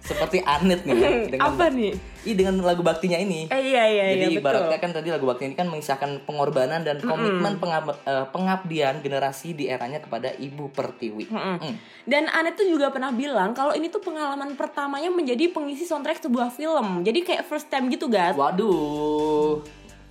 Seperti 0.08 0.40
Anet 0.40 0.82
nih. 0.82 0.96
ya, 0.96 1.10
dengan, 1.36 1.52
Apa 1.52 1.68
nih? 1.68 1.92
Iya 2.24 2.34
dengan 2.34 2.54
lagu 2.60 2.80
baktinya 2.80 3.14
ini. 3.14 3.44
Eh, 3.46 3.60
iya 3.68 3.84
iya 3.84 4.04
Jadi 4.10 4.18
iya 4.18 4.28
betul. 4.32 4.42
ibaratnya 4.42 4.78
kan 4.80 4.90
tadi 4.90 5.08
lagu 5.08 5.24
bakti 5.24 5.44
ini 5.44 5.54
kan 5.54 5.68
mengisahkan 5.68 6.24
pengorbanan 6.24 6.80
dan 6.80 6.98
komitmen 6.98 7.60
pengab- 7.60 8.00
eh, 8.00 8.26
pengabdian 8.28 8.98
generasi 8.98 9.52
di 9.52 9.68
eranya 9.68 10.00
kepada 10.00 10.32
Ibu 10.32 10.72
Pertiwi. 10.72 11.28
Mm. 11.28 11.76
Dan 12.04 12.24
Anet 12.26 12.56
tuh 12.56 12.64
juga 12.64 12.88
pernah 12.88 13.12
bilang 13.12 13.52
kalau 13.52 13.70
ini 13.70 13.86
tuh 13.86 14.00
pengalaman 14.00 14.56
pertamanya 14.56 15.12
menjadi 15.12 15.52
pengisi 15.52 15.84
soundtrack 15.84 16.18
sebuah 16.18 16.48
film. 16.50 17.04
Jadi 17.04 17.20
kayak 17.22 17.44
first 17.44 17.68
time 17.68 17.86
gitu, 17.88 18.08
guys. 18.08 18.32
Waduh. 18.32 19.60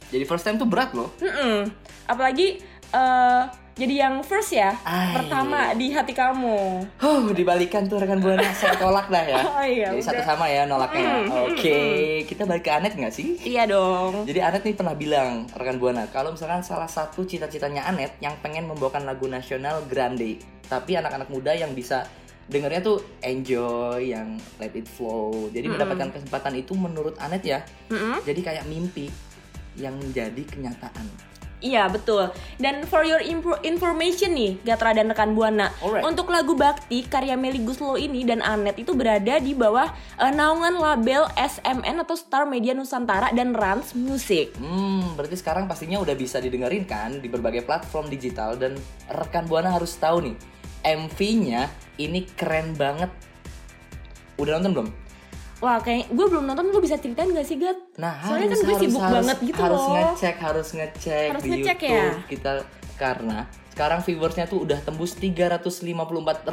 Jadi 0.07 0.23
first 0.23 0.45
time 0.45 0.55
tuh 0.55 0.69
berat 0.69 0.93
loh. 0.93 1.09
Mm-mm. 1.17 1.67
Apalagi 2.05 2.61
eh, 2.87 3.43
jadi 3.77 4.09
yang 4.09 4.25
first 4.25 4.57
ya, 4.57 4.73
Ay. 4.81 5.13
pertama 5.13 5.77
di 5.77 5.93
hati 5.93 6.17
kamu. 6.17 6.81
Huh, 6.97 7.29
dibalikan 7.29 7.85
tuh 7.85 8.01
rekan 8.01 8.17
buana 8.17 8.49
saya 8.57 8.73
tolak 8.73 9.05
dah 9.05 9.21
ya. 9.21 9.37
Oh, 9.37 9.61
iya, 9.61 9.93
Jadi 9.93 10.01
satu 10.01 10.21
udah. 10.21 10.27
sama 10.33 10.45
ya 10.49 10.65
nolaknya. 10.65 11.29
Oke, 11.45 11.79
kita 12.25 12.49
balik 12.49 12.65
ke 12.65 12.73
Anet 12.73 12.97
nggak 12.97 13.13
sih? 13.13 13.37
Iya 13.45 13.69
dong. 13.69 14.25
Jadi 14.25 14.39
Anet 14.41 14.65
nih 14.65 14.73
pernah 14.73 14.97
bilang 14.97 15.45
rekan 15.53 15.77
buana 15.77 16.09
kalau 16.09 16.33
misalkan 16.33 16.65
salah 16.65 16.89
satu 16.89 17.21
cita-citanya 17.21 17.85
Anet 17.85 18.17
yang 18.17 18.33
pengen 18.41 18.65
membawakan 18.65 19.05
lagu 19.05 19.29
nasional 19.29 19.85
grande, 19.85 20.41
tapi 20.65 20.97
anak-anak 20.97 21.29
muda 21.29 21.53
yang 21.53 21.77
bisa 21.77 22.09
dengernya 22.49 22.81
tuh 22.81 22.97
enjoy, 23.21 24.09
yang 24.09 24.41
let 24.57 24.73
it 24.73 24.89
flow. 24.89 25.53
Jadi 25.53 25.69
mendapatkan 25.69 26.17
kesempatan 26.17 26.57
itu 26.57 26.73
menurut 26.73 27.13
Anet 27.21 27.45
ya, 27.45 27.61
Mm-mm. 27.93 28.25
jadi 28.25 28.41
kayak 28.41 28.65
mimpi 28.65 29.13
yang 29.77 29.93
menjadi 30.01 30.41
kenyataan. 30.49 31.05
Iya 31.57 31.89
betul. 31.89 32.29
Dan 32.61 32.85
for 32.85 33.01
your 33.01 33.17
info- 33.17 33.57
information 33.65 34.37
nih, 34.37 34.61
Gatra 34.61 34.93
dan 34.93 35.09
rekan 35.09 35.33
buana, 35.33 35.73
Alright. 35.81 36.05
untuk 36.05 36.29
lagu 36.29 36.53
Bakti 36.53 37.09
karya 37.09 37.33
Meli 37.33 37.65
Guslo 37.65 37.97
ini 37.97 38.21
dan 38.21 38.45
Anet 38.45 38.77
itu 38.77 38.93
berada 38.93 39.41
di 39.41 39.57
bawah 39.57 39.89
eh, 40.21 40.29
naungan 40.29 40.77
label 40.77 41.25
SMN 41.33 42.05
atau 42.05 42.13
Star 42.13 42.45
Media 42.45 42.77
Nusantara 42.77 43.33
dan 43.33 43.57
Rans 43.57 43.97
Music. 43.97 44.53
Hmm, 44.61 45.17
berarti 45.17 45.33
sekarang 45.33 45.65
pastinya 45.65 45.97
udah 45.97 46.13
bisa 46.13 46.37
didengerin 46.37 46.85
kan 46.85 47.17
di 47.17 47.25
berbagai 47.25 47.65
platform 47.65 48.05
digital 48.05 48.53
dan 48.53 48.77
rekan 49.09 49.49
buana 49.49 49.73
harus 49.73 49.97
tahu 49.97 50.29
nih, 50.29 50.35
MV-nya 50.85 51.73
ini 51.97 52.21
keren 52.37 52.77
banget. 52.77 53.09
Udah 54.37 54.61
nonton 54.61 54.73
belum? 54.77 54.89
Wah, 55.57 55.81
kayak 55.81 56.13
gue 56.13 56.25
belum 56.29 56.45
nonton, 56.45 56.69
gue 56.69 56.81
bisa 56.85 57.01
ceritain 57.01 57.33
gak 57.33 57.41
sih, 57.41 57.57
Gat? 57.57 57.77
Nah, 57.97 58.13
Soalnya 58.21 58.53
harus, 58.53 58.61
kan 58.61 58.67
gue 58.69 58.75
harus, 58.77 58.83
sibuk 58.85 59.01
harus, 59.01 59.15
banget 59.17 59.37
gitu 59.41 59.61
harus 59.65 59.81
loh. 59.81 59.93
ngecek, 59.97 60.35
harus 60.37 60.67
ngecek 60.77 61.27
Harus 61.33 61.41
di 61.43 61.49
ngecek 61.49 61.77
ya? 61.81 61.89
YouTube 61.97 62.27
kita 62.29 62.51
karena 62.97 63.37
sekarang 63.77 64.01
viewersnya 64.01 64.49
tuh 64.49 64.65
udah 64.65 64.81
tembus 64.81 65.13
354 65.13 65.85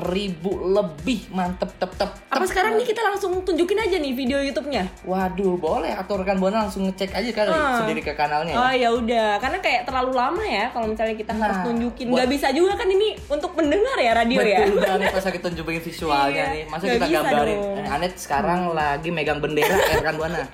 ribu 0.06 0.60
lebih 0.60 1.24
mantep 1.32 1.72
tep 1.74 1.88
tep. 1.96 2.10
Apa 2.28 2.44
sekarang 2.44 2.76
nih 2.76 2.84
kita 2.84 3.00
langsung 3.00 3.40
tunjukin 3.40 3.80
aja 3.80 3.96
nih 3.96 4.12
video 4.12 4.36
YouTube-nya? 4.38 4.84
Waduh, 5.02 5.56
boleh 5.56 5.88
atau 5.90 6.20
rekan 6.20 6.36
buana 6.36 6.62
langsung 6.62 6.84
ngecek 6.84 7.16
aja 7.16 7.30
kali 7.32 7.48
Ah. 7.48 7.80
sendiri 7.80 8.04
ke 8.04 8.12
kanalnya. 8.12 8.52
Oh 8.54 8.68
ya. 8.68 8.84
ya 8.84 8.88
udah, 8.92 9.40
karena 9.40 9.58
kayak 9.58 9.88
terlalu 9.88 10.12
lama 10.12 10.44
ya 10.44 10.68
kalau 10.68 10.84
misalnya 10.84 11.16
kita 11.16 11.32
harus 11.32 11.56
Nah, 11.56 11.64
tunjukin. 11.64 12.04
buat- 12.04 12.16
Nggak 12.20 12.28
bisa 12.28 12.46
juga 12.52 12.72
kan 12.76 12.88
ini 12.88 13.08
untuk 13.24 13.50
pendengar 13.56 13.96
ya 13.96 14.12
radio 14.12 14.40
ya. 14.44 14.58
Betul 14.60 14.84
banget 14.84 15.08
pas 15.08 15.24
kita 15.24 15.40
tunjukin 15.42 15.80
visualnya 15.80 16.28
Iya, 16.44 16.52
nih. 16.52 16.64
Masa 16.68 16.84
kita 16.84 17.06
gambarin. 17.08 17.56
dong. 17.56 17.78
Eh, 17.80 17.94
Anet 17.96 18.12
sekarang 18.16 18.60
lagi 18.70 19.08
megang 19.08 19.40
bendera 19.40 19.72
ya 19.72 19.96
rekan 19.96 20.20
buana. 20.20 20.44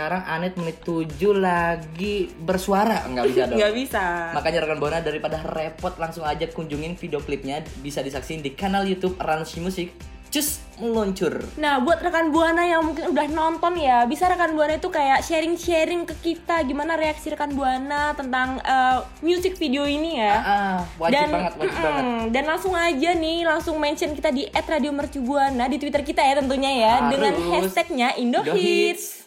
Sekarang 0.00 0.24
Anet 0.24 0.56
menit 0.56 0.80
7 0.80 1.12
lagi 1.36 2.32
bersuara. 2.40 3.04
Enggak 3.04 3.36
bisa 3.36 3.42
dong. 3.44 3.56
Nggak 3.60 3.74
bisa. 3.76 4.32
Makanya 4.32 4.58
rekan 4.64 4.80
Buana 4.80 5.04
daripada 5.04 5.36
repot 5.44 5.92
langsung 6.00 6.24
aja 6.24 6.48
kunjungin 6.48 6.96
video 6.96 7.20
klipnya 7.20 7.60
bisa 7.84 8.00
disaksikan 8.00 8.40
di 8.40 8.56
kanal 8.56 8.88
YouTube 8.88 9.20
Ransi 9.20 9.60
Musik. 9.60 9.92
Cus 10.32 10.64
meluncur. 10.80 11.44
Nah, 11.60 11.84
buat 11.84 12.00
rekan 12.00 12.32
Buana 12.32 12.64
yang 12.64 12.80
mungkin 12.80 13.12
udah 13.12 13.28
nonton 13.28 13.76
ya, 13.76 14.08
bisa 14.08 14.24
rekan 14.24 14.56
Buana 14.56 14.80
itu 14.80 14.88
kayak 14.88 15.20
sharing-sharing 15.20 16.08
ke 16.08 16.16
kita 16.32 16.64
gimana 16.64 16.96
reaksi 16.96 17.28
rekan 17.28 17.52
Buana 17.52 18.16
tentang 18.16 18.56
eh, 18.64 19.04
music 19.20 19.60
video 19.60 19.84
ini 19.84 20.16
ya. 20.16 20.34
Ah, 20.40 20.78
wajib 20.96 21.28
banget, 21.28 21.52
wajib 21.60 21.76
mm-mm, 21.76 21.84
banget. 21.84 22.32
dan 22.32 22.44
langsung 22.48 22.72
aja 22.72 23.10
nih, 23.20 23.38
langsung 23.44 23.76
mention 23.76 24.16
kita 24.16 24.32
di 24.32 24.48
@radiomercubuana 24.48 25.68
di 25.68 25.76
Twitter 25.76 26.00
kita 26.00 26.24
ya 26.24 26.40
tentunya 26.40 26.72
ya, 26.72 26.94
Harus. 27.04 27.10
dengan 27.12 27.34
hashtagnya 27.52 28.08
Indohits. 28.16 28.48
Indohits. 28.48 29.19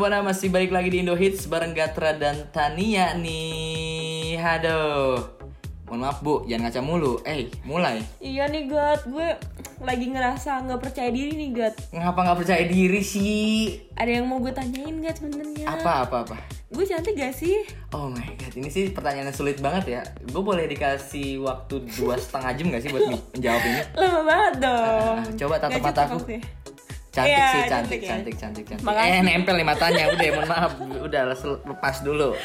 Buana 0.00 0.24
masih 0.24 0.48
balik 0.48 0.72
lagi 0.72 0.88
di 0.88 1.04
Indo 1.04 1.12
Hits 1.12 1.44
bareng 1.44 1.76
Gatra 1.76 2.16
dan 2.16 2.48
Tania 2.56 3.12
nih. 3.20 4.40
Aduh. 4.40 5.20
Mohon 5.84 6.00
maaf 6.00 6.24
Bu, 6.24 6.48
jangan 6.48 6.72
ngaca 6.72 6.80
mulu. 6.80 7.20
Eh, 7.28 7.52
mulai. 7.68 8.00
Iya 8.16 8.48
nih 8.48 8.64
Gat, 8.72 9.04
gue 9.04 9.36
lagi 9.84 10.08
ngerasa 10.08 10.64
nggak 10.64 10.80
percaya 10.80 11.12
diri 11.12 11.36
nih 11.36 11.50
Gat. 11.52 11.74
Ngapa 11.92 12.16
nggak 12.16 12.38
percaya 12.40 12.64
diri 12.64 13.04
sih? 13.04 13.76
Ada 13.92 14.24
yang 14.24 14.24
mau 14.24 14.40
gue 14.40 14.56
tanyain 14.56 15.04
Gat 15.04 15.20
sebenarnya. 15.20 15.68
Apa 15.68 16.08
apa 16.08 16.16
apa? 16.24 16.36
Gue 16.72 16.86
cantik 16.88 17.18
gak 17.18 17.34
sih? 17.34 17.66
Oh 17.90 18.08
my 18.08 18.24
god, 18.40 18.54
ini 18.56 18.70
sih 18.70 18.94
pertanyaan 18.94 19.28
yang 19.28 19.36
sulit 19.36 19.60
banget 19.60 20.00
ya. 20.00 20.02
Gue 20.32 20.40
boleh 20.40 20.64
dikasih 20.70 21.42
waktu 21.42 21.82
dua 21.98 22.14
setengah 22.16 22.56
jam 22.56 22.66
gak 22.72 22.82
sih 22.86 22.88
buat 22.94 23.04
menjawab 23.36 23.62
ini? 23.68 23.80
Lama 23.98 24.20
banget 24.22 24.54
dong. 24.62 25.16
Ah, 25.18 25.32
coba 25.34 25.54
tatap 25.60 25.80
mataku. 25.82 26.18
Cantik 27.10 27.34
Iya, 27.34 27.46
sih, 27.48 27.62
cantik, 27.62 27.70
cantik 27.70 28.00
ya. 28.00 28.08
cantik, 28.08 28.34
cantik, 28.36 28.64
cantik. 28.70 28.86
Makasih. 28.86 29.10
Eh, 29.10 29.20
nempel 29.20 29.54
nih 29.56 29.66
matanya. 29.66 30.04
Udah, 30.08 30.26
mohon 30.30 30.48
maaf. 30.48 30.72
Udah, 30.78 31.22
lepas 31.64 31.96
dulu. 32.00 32.30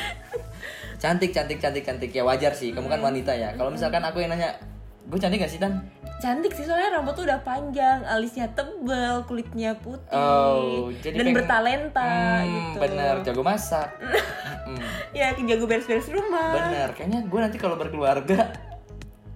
Cantik, 0.96 1.30
cantik, 1.30 1.60
cantik, 1.60 1.84
cantik. 1.84 2.10
Ya 2.10 2.24
wajar 2.24 2.50
sih, 2.52 2.72
kamu 2.72 2.88
kan 2.88 2.98
wanita 3.00 3.30
ya. 3.32 3.54
Kalau 3.54 3.70
misalkan 3.70 4.02
aku 4.02 4.18
yang 4.18 4.32
nanya, 4.32 4.58
gue 5.06 5.20
cantik 5.20 5.38
gak 5.38 5.52
sih, 5.52 5.60
Tan? 5.60 5.86
Cantik 6.18 6.50
sih 6.50 6.64
soalnya 6.64 6.98
rambut 6.98 7.14
tuh 7.14 7.28
udah 7.28 7.44
panjang, 7.44 8.02
alisnya 8.02 8.48
tebel, 8.50 9.22
kulitnya 9.22 9.76
putih, 9.76 10.08
Oh, 10.10 10.90
jadi 10.96 11.14
dan 11.14 11.26
pengen- 11.26 11.38
bertalenta 11.38 12.08
Hmm, 12.08 12.48
gitu. 12.48 12.78
Bener, 12.80 13.16
jago 13.22 13.44
masak. 13.44 13.90
Hmm, 14.66 14.82
Ya, 15.12 15.30
jago 15.36 15.70
beres-beres 15.70 16.10
rumah. 16.10 16.58
bener, 16.58 16.90
kayaknya 16.92 17.22
gue 17.22 17.38
nanti 17.40 17.58
kalau 17.60 17.76
berkeluarga, 17.76 18.50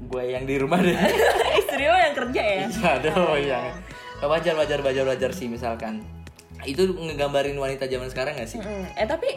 gue 0.02 0.24
yang 0.26 0.42
di 0.44 0.58
rumah 0.58 0.80
deh. 0.80 0.96
Istri 1.62 1.86
lo 1.86 1.98
yang 2.00 2.16
kerja 2.18 2.42
ya? 2.42 2.66
Iya, 2.66 2.90
aduh, 2.98 3.38
yang 3.38 3.66
wajar, 4.22 4.54
wajar, 4.54 4.80
wajar, 4.80 5.06
wajar 5.06 5.32
sih 5.32 5.46
misalkan. 5.46 6.04
Itu 6.62 6.92
ngegambarin 6.92 7.56
wanita 7.56 7.86
zaman 7.86 8.08
sekarang 8.08 8.36
gak 8.36 8.50
sih? 8.50 8.60
Mm, 8.60 8.86
Eh 8.94 9.06
tapi 9.06 9.30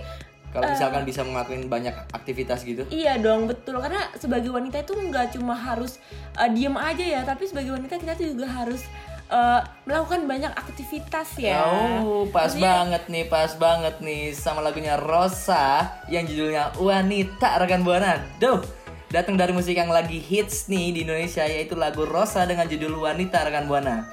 Kalau 0.48 0.68
misalkan 0.68 1.02
bisa 1.02 1.22
ngelakuin 1.22 1.64
banyak 1.66 1.96
aktivitas 2.12 2.60
gitu. 2.62 2.84
iya 2.88 3.16
dong 3.16 3.48
betul 3.48 3.80
karena 3.80 4.04
sebagai 4.12 4.52
wanita 4.52 4.84
itu 4.84 4.92
nggak 4.92 5.32
cuma 5.32 5.56
harus 5.56 5.96
uh, 6.34 6.44
diem 6.44 6.76
aja 6.76 7.00
ya, 7.00 7.20
tapi 7.22 7.48
sebagai 7.48 7.72
wanita 7.72 7.96
kita 7.96 8.12
tuh 8.12 8.28
juga 8.28 8.44
harus 8.44 8.84
uh, 9.32 9.64
melakukan 9.82 10.28
banyak 10.28 10.52
aktivitas 10.52 11.40
ya. 11.40 11.56
Oh, 11.64 12.28
pas 12.28 12.52
Maksudnya- 12.52 12.68
banget 12.68 13.02
nih, 13.08 13.24
pas 13.26 13.50
banget 13.56 13.94
nih 13.98 14.22
sama 14.32 14.60
lagunya 14.60 15.00
Rosa 15.00 15.88
yang 16.06 16.28
judulnya 16.28 16.76
Wanita 16.76 17.56
rekan 17.56 17.80
Buana. 17.80 18.20
Duh, 18.36 18.60
datang 19.08 19.40
dari 19.40 19.56
musik 19.56 19.72
yang 19.72 19.88
lagi 19.88 20.20
hits 20.20 20.68
nih 20.68 20.92
di 20.92 21.00
Indonesia 21.02 21.48
yaitu 21.48 21.72
lagu 21.74 22.04
Rosa 22.04 22.44
dengan 22.44 22.68
judul 22.68 23.00
Wanita 23.00 23.40
rekan 23.40 23.64
Buana. 23.64 24.04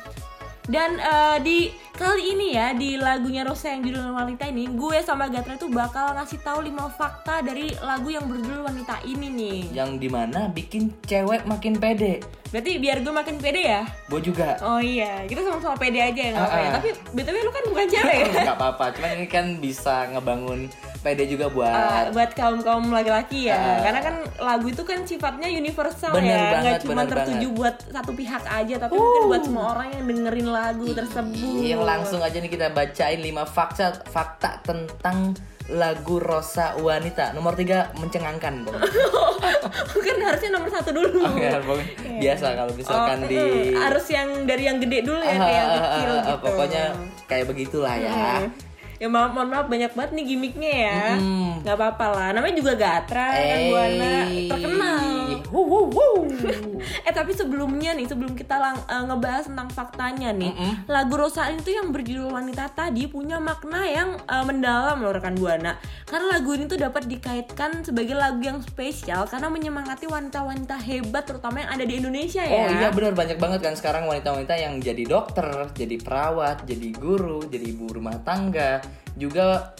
Dan 0.69 1.01
eh, 1.01 1.37
di 1.41 1.57
kali 1.97 2.37
ini 2.37 2.53
ya 2.53 2.77
di 2.77 2.93
lagunya 3.01 3.41
Rosa 3.41 3.73
yang 3.73 3.81
judul 3.81 4.13
Wanita 4.13 4.45
ini, 4.45 4.69
gue 4.69 5.01
sama 5.01 5.25
Gatra 5.25 5.57
tuh 5.57 5.73
bakal 5.73 6.13
ngasih 6.13 6.45
tahu 6.45 6.61
5 6.69 6.93
fakta 6.93 7.41
dari 7.41 7.73
lagu 7.81 8.13
yang 8.13 8.29
berjudul 8.29 8.69
Wanita 8.69 9.01
ini 9.01 9.33
nih. 9.33 9.59
Yang 9.73 9.91
di 9.97 10.09
mana 10.13 10.45
bikin 10.53 10.93
cewek 11.09 11.49
makin 11.49 11.73
pede. 11.81 12.21
Berarti 12.49 12.71
biar 12.77 12.97
gue 12.99 13.13
makin 13.13 13.35
pede 13.37 13.61
ya? 13.61 13.85
Gue 14.09 14.17
juga. 14.19 14.57
Oh 14.59 14.81
iya, 14.81 15.21
kita 15.23 15.39
sama-sama 15.39 15.77
pede 15.77 16.01
aja 16.01 16.17
ya 16.17 16.29
nggak 16.29 16.41
apa-apa 16.41 16.57
ya. 16.57 16.59
Ah, 16.59 16.65
ah. 16.65 16.75
Tapi 16.75 16.89
btw 17.13 17.35
lu 17.39 17.51
kan 17.51 17.63
bukan 17.63 17.85
cewek 17.87 18.15
ya? 18.17 18.25
Gak 18.43 18.57
apa-apa, 18.57 18.85
cuman 18.91 19.09
ini 19.13 19.27
kan 19.27 19.45
bisa 19.55 19.95
ngebangun 20.09 20.59
pede 20.99 21.23
juga 21.25 21.45
buat 21.47 21.69
Uh, 21.69 22.03
buat 22.11 22.33
kaum 22.33 22.59
kaum 22.59 22.89
laki-laki 22.89 23.47
ya, 23.47 23.55
Ah. 23.55 23.79
karena 23.81 23.99
kan 24.01 24.15
lagu 24.37 24.65
itu 24.67 24.81
kan 24.81 25.05
sifatnya 25.05 25.47
universal 25.47 26.11
ya, 26.11 26.19
nggak 26.19 26.49
banget, 26.51 26.79
cuma 26.81 26.93
bener 26.97 27.11
tertuju 27.13 27.37
banget. 27.45 27.55
buat 27.55 27.75
satu 27.87 28.11
pihak 28.11 28.43
aja, 28.43 28.75
tapi 28.77 28.93
mungkin 28.93 29.21
buat 29.27 29.43
semua 29.43 29.65
orang 29.71 29.87
yang 29.93 30.03
dengerin 30.03 30.49
lagu 30.49 30.85
tersebut. 30.89 31.53
Iya, 31.61 31.77
langsung 31.77 32.19
aja 32.19 32.35
nih 32.35 32.49
kita 32.49 32.67
bacain 32.69 33.21
5 33.21 33.45
fakta 33.45 33.85
fakta 34.03 34.59
tentang 34.59 35.37
lagu 35.69 36.17
Rosa 36.17 36.73
Wanita. 36.75 37.29
Nomor 37.31 37.53
3 37.53 37.93
mencengangkan, 37.95 38.65
harusnya 40.29 40.49
nomor 40.53 40.69
satu 40.69 40.89
dulu. 40.93 41.19
Oh, 41.25 41.35
ya, 41.35 41.57
Bang. 41.59 41.81
Biasa 42.19 42.45
kalau 42.53 42.73
misalkan 42.77 43.17
Oh, 43.25 43.29
di 43.29 43.41
harus 43.73 44.05
yang 44.13 44.29
dari 44.45 44.63
yang 44.69 44.77
gede 44.77 44.99
dulu 45.01 45.19
ya, 45.19 45.33
yang 45.33 45.41
Ah, 45.41 45.49
ah, 45.49 45.77
kecil 45.81 46.09
ah, 46.09 46.17
gitu. 46.21 46.35
Pokoknya 46.45 46.83
kayak 47.25 47.45
begitulah 47.49 47.95
ya. 47.97 48.13
Hmm. 48.13 48.68
Ya 48.99 49.07
maaf, 49.07 49.31
mohon 49.31 49.47
maaf 49.47 49.71
banyak 49.71 49.95
banget 49.95 50.11
nih 50.11 50.25
gimmicknya 50.27 50.71
ya. 50.75 51.01
Mm. 51.15 51.63
Nggak 51.63 51.75
apa-apa 51.75 52.05
lah. 52.11 52.27
Namanya 52.35 52.55
juga 52.59 52.75
Gatra 52.75 53.31
kan 53.31 53.59
Buana 53.71 54.13
terkenal. 54.27 54.99
Hu, 55.49 55.65
hu, 55.65 55.89
hu. 55.89 56.07
eh 57.01 57.09
tapi 57.09 57.33
sebelumnya 57.33 57.97
nih, 57.97 58.05
sebelum 58.05 58.37
kita 58.37 58.61
lang- 58.61 58.85
eh, 58.85 59.01
ngebahas 59.01 59.49
tentang 59.49 59.65
faktanya 59.71 60.29
nih, 60.29 60.53
lagu 60.85 61.17
Rosaline 61.17 61.57
itu 61.57 61.73
yang 61.73 61.89
berjudul 61.89 62.29
Wanita 62.29 62.69
tadi 62.69 63.09
punya 63.09 63.41
makna 63.41 63.81
yang 63.81 64.13
eh, 64.19 64.43
mendalam 64.45 65.01
loh 65.01 65.09
rekan 65.09 65.33
Buana. 65.33 65.79
Karena 66.05 66.37
lagu 66.37 66.53
ini 66.53 66.69
tuh 66.69 66.77
dapat 66.77 67.09
dikaitkan 67.09 67.81
sebagai 67.81 68.13
lagu 68.13 68.43
yang 68.43 68.61
spesial 68.61 69.25
karena 69.25 69.49
menyemangati 69.49 70.05
wanita-wanita 70.05 70.75
hebat 70.77 71.25
terutama 71.25 71.65
yang 71.65 71.71
ada 71.73 71.83
di 71.83 71.93
Indonesia 71.97 72.43
ya. 72.45 72.53
Oh 72.53 72.67
iya 72.69 72.89
benar 72.93 73.13
banyak 73.17 73.37
banget 73.39 73.59
kan 73.63 73.73
sekarang 73.73 74.05
wanita-wanita 74.05 74.53
yang 74.53 74.77
jadi 74.77 75.01
dokter, 75.01 75.49
jadi 75.73 75.95
perawat, 75.97 76.61
jadi 76.69 76.89
guru, 76.93 77.41
jadi 77.47 77.65
ibu 77.65 77.89
rumah 77.89 78.21
tangga, 78.21 78.85
juga 79.17 79.73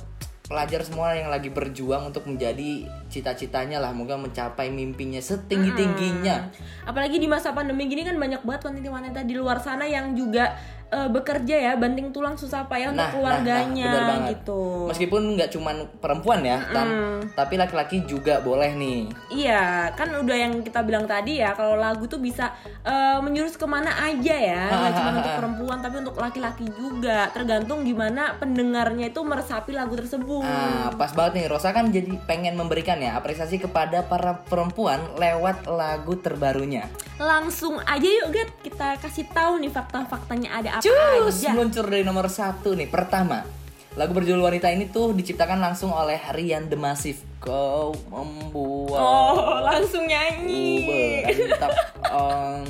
pelajar 0.50 0.82
semua 0.82 1.14
yang 1.14 1.30
lagi 1.30 1.54
berjuang 1.54 2.10
untuk 2.10 2.26
menjadi 2.26 2.90
cita-citanya 3.10 3.82
lah, 3.82 3.92
moga 3.92 4.16
mencapai 4.16 4.70
mimpinya 4.70 5.20
setinggi 5.20 5.74
tingginya. 5.74 6.48
Apalagi 6.86 7.18
di 7.18 7.26
masa 7.26 7.52
pandemi 7.52 7.90
gini 7.90 8.06
kan 8.06 8.16
banyak 8.16 8.46
banget 8.46 8.70
wanita-wanita 8.70 9.26
di 9.26 9.34
luar 9.34 9.58
sana 9.60 9.84
yang 9.84 10.14
juga 10.14 10.54
eh, 10.90 11.10
bekerja 11.10 11.56
ya, 11.58 11.74
banting 11.78 12.14
tulang 12.14 12.38
susah 12.38 12.66
payah 12.66 12.94
untuk 12.94 13.18
keluarganya 13.18 13.90
bener 13.90 14.06
banget. 14.06 14.30
gitu. 14.38 14.62
Meskipun 14.90 15.22
nggak 15.38 15.50
cuman 15.54 15.76
perempuan 15.98 16.42
ya, 16.42 16.58
Tan, 16.70 16.90
tapi 17.34 17.58
laki-laki 17.58 18.06
juga 18.06 18.42
boleh 18.42 18.74
nih. 18.74 19.00
Iya, 19.30 19.94
kan 19.94 20.10
udah 20.14 20.38
yang 20.38 20.54
kita 20.62 20.82
bilang 20.86 21.06
tadi 21.06 21.42
ya, 21.42 21.54
kalau 21.58 21.78
lagu 21.78 22.06
tuh 22.06 22.22
bisa 22.22 22.54
eh, 22.86 23.18
menjurus 23.22 23.58
ke 23.58 23.66
mana 23.66 23.90
aja 24.06 24.36
ya, 24.38 24.64
nggak 24.82 24.94
cuma 24.94 25.10
untuk 25.18 25.34
perempuan 25.38 25.78
tapi 25.82 25.96
untuk 26.02 26.16
laki-laki 26.18 26.66
juga. 26.78 27.30
Tergantung 27.34 27.82
gimana 27.86 28.38
pendengarnya 28.38 29.10
itu 29.10 29.22
meresapi 29.22 29.74
lagu 29.74 29.98
tersebut. 29.98 30.46
Nah, 30.46 30.94
pas 30.94 31.10
banget 31.14 31.42
nih 31.42 31.46
Rosa 31.50 31.74
kan 31.74 31.90
jadi 31.90 32.18
pengen 32.26 32.58
memberikan 32.58 32.99
ya 33.00 33.12
apresiasi 33.16 33.58
kepada 33.58 34.04
para 34.06 34.44
perempuan 34.46 35.00
lewat 35.16 35.66
lagu 35.72 36.20
terbarunya. 36.20 36.92
Langsung 37.20 37.80
aja 37.84 38.08
yuk, 38.08 38.32
Gat, 38.32 38.50
kita 38.64 38.88
kasih 39.00 39.28
tahu 39.32 39.60
nih 39.60 39.72
fakta-faktanya 39.72 40.50
ada 40.56 40.70
apa 40.80 40.84
Cus, 40.84 41.44
aja. 41.44 41.52
meluncur 41.56 41.88
dari 41.88 42.04
nomor 42.04 42.28
satu 42.32 42.76
nih. 42.76 42.88
Pertama, 42.88 43.44
lagu 43.94 44.14
berjudul 44.14 44.42
Wanita 44.42 44.70
ini 44.70 44.86
tuh 44.88 45.12
diciptakan 45.12 45.58
langsung 45.60 45.90
oleh 45.90 46.20
Rian 46.32 46.68
The 46.68 46.78
Massive. 46.78 47.20
Kau 47.40 47.96
membuat 48.12 49.00
Oh, 49.00 49.64
langsung 49.64 50.04
nyanyi. 50.04 50.84
berantak 51.26 51.72
on 52.06 52.68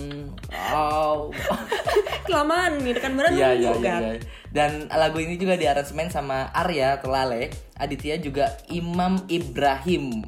oh. 0.69 1.33
Kelamaan 2.23 2.77
nih, 2.79 2.93
bener 2.93 3.25
Iya, 3.33 3.49
nunggu, 3.49 3.57
iya, 3.57 3.71
iya, 3.71 3.71
Gat. 3.81 4.01
iya. 4.01 4.13
Dan 4.49 4.71
lagu 4.87 5.17
ini 5.17 5.35
juga 5.35 5.57
diaransemen 5.57 6.09
sama 6.09 6.49
Arya 6.53 7.01
Telale, 7.01 7.49
Aditya 7.75 8.17
juga 8.17 8.57
Imam 8.67 9.17
Ibrahim. 9.25 10.21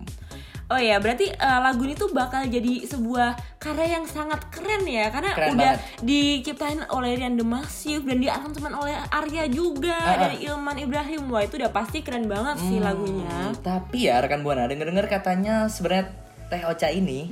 Oh 0.71 0.79
ya, 0.79 0.97
berarti 0.97 1.27
eh, 1.27 1.59
lagu 1.59 1.83
ini 1.83 1.93
tuh 1.93 2.07
bakal 2.09 2.47
jadi 2.47 2.85
sebuah 2.85 3.29
karya 3.57 3.93
yang 3.93 4.05
sangat 4.05 4.39
keren 4.47 4.81
ya, 4.83 5.07
karena 5.07 5.31
Keren 5.31 5.51
udah 5.53 5.73
banget. 5.75 6.01
diciptain 6.01 6.79
oleh 6.87 7.11
Rian 7.13 7.35
The 7.35 7.43
Massive 7.43 8.01
dan 8.01 8.17
diaransemen 8.17 8.71
oleh 8.73 8.95
Arya 9.05 9.45
juga 9.47 9.93
Ah, 9.93 10.09
ah. 10.09 10.17
dan 10.23 10.33
Ilman 10.37 10.77
Ibrahim. 10.79 11.27
Wah 11.27 11.41
itu 11.41 11.55
udah 11.55 11.69
pasti 11.69 11.99
keren 11.99 12.25
banget 12.25 12.55
sih 12.61 12.77
Hmm, 12.77 12.87
lagunya. 12.87 13.35
Tapi 13.57 14.07
ya 14.07 14.17
rekan 14.17 14.41
buana 14.41 14.63
denger-denger 14.63 15.11
katanya 15.11 15.67
sebenarnya 15.67 16.15
Teh 16.47 16.63
Ocha 16.63 16.87
ini, 16.87 17.27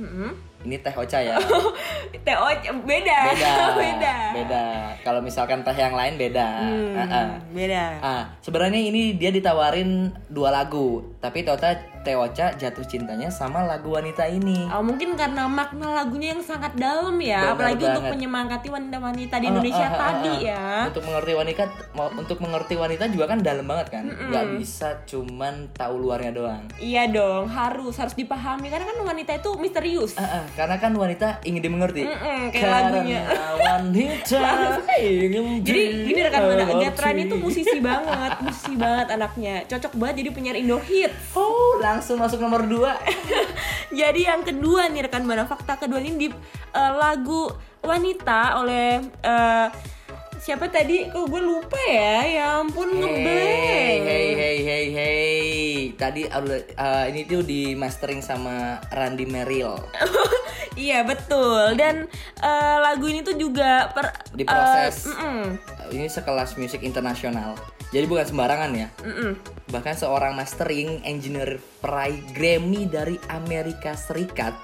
ini 0.60 0.76
Teh 0.76 0.92
Ocha 0.92 1.18
ya. 1.18 1.36
Teo 2.20 2.44
beda, 2.84 3.18
beda 3.32 3.54
beda, 3.80 4.14
beda 4.34 4.64
kalau 5.00 5.20
misalkan 5.20 5.60
teh 5.60 5.72
yang 5.72 5.92
lain 5.92 6.14
beda 6.14 6.46
Hmm, 6.60 6.92
Ah, 6.92 7.06
ah. 7.06 7.28
beda. 7.48 7.84
Ah, 8.00 8.22
sebenarnya 8.40 8.76
ini 8.78 9.14
dia 9.14 9.30
ditawarin 9.30 10.12
dua 10.26 10.52
lagu 10.52 11.00
tapi 11.18 11.40
ternyata 11.40 11.72
Teocha 12.00 12.56
jatuh 12.56 12.80
cintanya 12.82 13.28
sama 13.28 13.60
lagu 13.62 13.92
wanita 13.92 14.24
ini 14.24 14.64
Oh, 14.70 14.80
mungkin 14.80 15.12
karena 15.14 15.44
makna 15.44 15.92
lagunya 15.94 16.32
yang 16.32 16.40
sangat 16.40 16.72
dalam 16.74 17.12
ya, 17.18 17.44
Benar 17.46 17.52
apalagi 17.52 17.82
untuk 17.82 17.92
banget. 17.98 18.12
menyemangati 18.16 18.68
wanita-wanita 18.68 19.34
di 19.36 19.46
Indonesia 19.46 19.84
ah, 19.84 19.88
ah, 19.88 19.98
tadi 19.98 20.32
ah. 20.32 20.40
ya. 20.40 20.64
untuk 20.88 21.04
mengerti 21.04 21.32
wanita 21.34 21.62
untuk 22.14 22.38
mengerti 22.38 22.74
wanita 22.74 23.04
juga 23.06 23.24
kan 23.26 23.38
dalam 23.38 23.64
banget 23.64 23.86
kan 23.90 24.04
nggak 24.08 24.46
bisa 24.56 24.88
cuman 25.04 25.68
tahu 25.70 25.94
luarnya 25.98 26.32
doang 26.32 26.62
Iya 26.78 27.04
dong, 27.06 27.48
harus 27.48 27.92
harus 27.94 28.12
dipahami 28.14 28.68
karena 28.68 28.84
kan 28.86 28.98
wanita 29.06 29.32
itu 29.34 29.50
misterius. 29.56 30.16
Ah, 30.16 30.40
ah, 30.40 30.44
karena 30.54 30.76
kan 30.76 30.92
wanita 30.92 31.40
ingin 31.42 31.62
dimengerti 31.62 32.02
Mm-mm, 32.04 32.50
kayak 32.50 32.62
Karena 32.62 32.78
lagunya. 32.90 33.22
wanita 33.70 34.42
ingin 35.00 35.44
Jadi 35.62 35.82
gini 36.06 36.20
rekan 36.22 36.40
dimengerti. 36.44 36.74
Gatran 36.90 37.16
itu 37.18 37.34
musisi 37.36 37.78
banget, 37.78 38.32
musisi 38.42 38.72
banget 38.74 39.06
anaknya. 39.14 39.54
Cocok 39.66 39.92
banget 39.96 40.14
jadi 40.24 40.30
penyiar 40.34 40.56
Indo 40.58 40.78
Hits. 40.80 41.34
oh 41.34 41.78
langsung 41.78 42.18
masuk 42.18 42.42
nomor 42.42 42.66
dua 42.66 42.98
Jadi 44.00 44.20
yang 44.22 44.46
kedua 44.46 44.86
nih 44.86 45.06
rekan 45.06 45.26
buana, 45.26 45.46
fakta 45.46 45.74
kedua 45.76 45.98
ini 45.98 46.16
di 46.16 46.28
eh, 46.70 46.92
lagu 46.94 47.50
Wanita 47.80 48.60
oleh 48.60 49.00
eh, 49.02 49.66
siapa 50.40 50.66
tadi? 50.66 51.06
Kok 51.06 51.24
gue 51.26 51.42
lupa 51.42 51.76
ya? 51.78 52.16
Ya 52.24 52.46
ampun 52.58 52.88
Hey, 52.90 52.98
ngeblank. 52.98 53.60
hey, 54.02 54.28
hey, 54.32 54.56
hey, 54.58 54.84
hey. 54.90 55.28
Tadi 55.94 56.22
uh, 56.26 57.04
ini 57.06 57.24
tuh 57.24 57.44
di 57.44 57.76
mastering 57.76 58.20
sama 58.20 58.80
Randy 58.90 59.24
Merrill. 59.24 59.76
Iya 60.70 61.02
betul. 61.04 61.76
Dan 61.76 62.06
eh, 62.40 62.76
lagu 62.80 63.04
ini 63.04 63.20
tuh 63.20 63.34
juga 63.36 63.90
per 63.90 64.16
Diproses. 64.32 65.04
eh, 65.04 65.12
mm-mm, 65.12 65.44
Ini 65.92 66.06
sekelas 66.08 66.56
musik 66.56 66.80
internasional. 66.80 67.58
Jadi 67.90 68.06
bukan 68.06 68.24
sembarangan 68.24 68.70
ya. 68.72 68.88
mm-mm. 69.02 69.34
Bahkan 69.68 69.94
seorang 69.98 70.32
mastering 70.32 71.02
engineer 71.04 71.58
peraih 71.82 72.22
Grammy 72.32 72.86
dari 72.86 73.18
Amerika 73.28 73.92
Serikat 73.92 74.56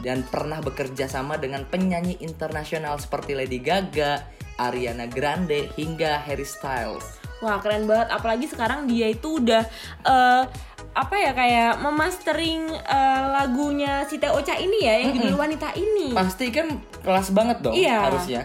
dan 0.00 0.24
pernah 0.24 0.64
bekerja 0.64 1.10
sama 1.10 1.36
dengan 1.36 1.66
penyanyi 1.66 2.16
internasional 2.24 2.96
seperti 2.96 3.36
Lady 3.36 3.60
Gaga, 3.60 4.22
Ariana 4.60 5.08
Grande 5.08 5.72
hingga 5.74 6.20
Harry 6.20 6.44
Styles. 6.44 7.16
Wah 7.40 7.56
keren 7.58 7.88
banget. 7.88 8.12
Apalagi 8.12 8.44
sekarang 8.44 8.84
dia 8.84 9.08
itu 9.08 9.40
udah 9.40 9.64
eh, 10.04 10.44
apa 10.90 11.14
ya 11.16 11.32
kayak 11.32 11.80
memastering 11.80 12.68
eh, 12.68 13.22
lagunya 13.32 14.04
si 14.04 14.20
Teh 14.20 14.28
Ocha 14.28 14.54
ini 14.54 14.84
ya 14.84 14.94
yang 15.00 15.16
judul 15.16 15.40
Wanita 15.40 15.72
ini. 15.72 16.12
Pasti 16.12 16.52
kan 16.52 16.68
kelas 17.00 17.32
banget 17.32 17.64
dong 17.64 17.72
Iya. 17.72 18.12
harusnya. 18.12 18.42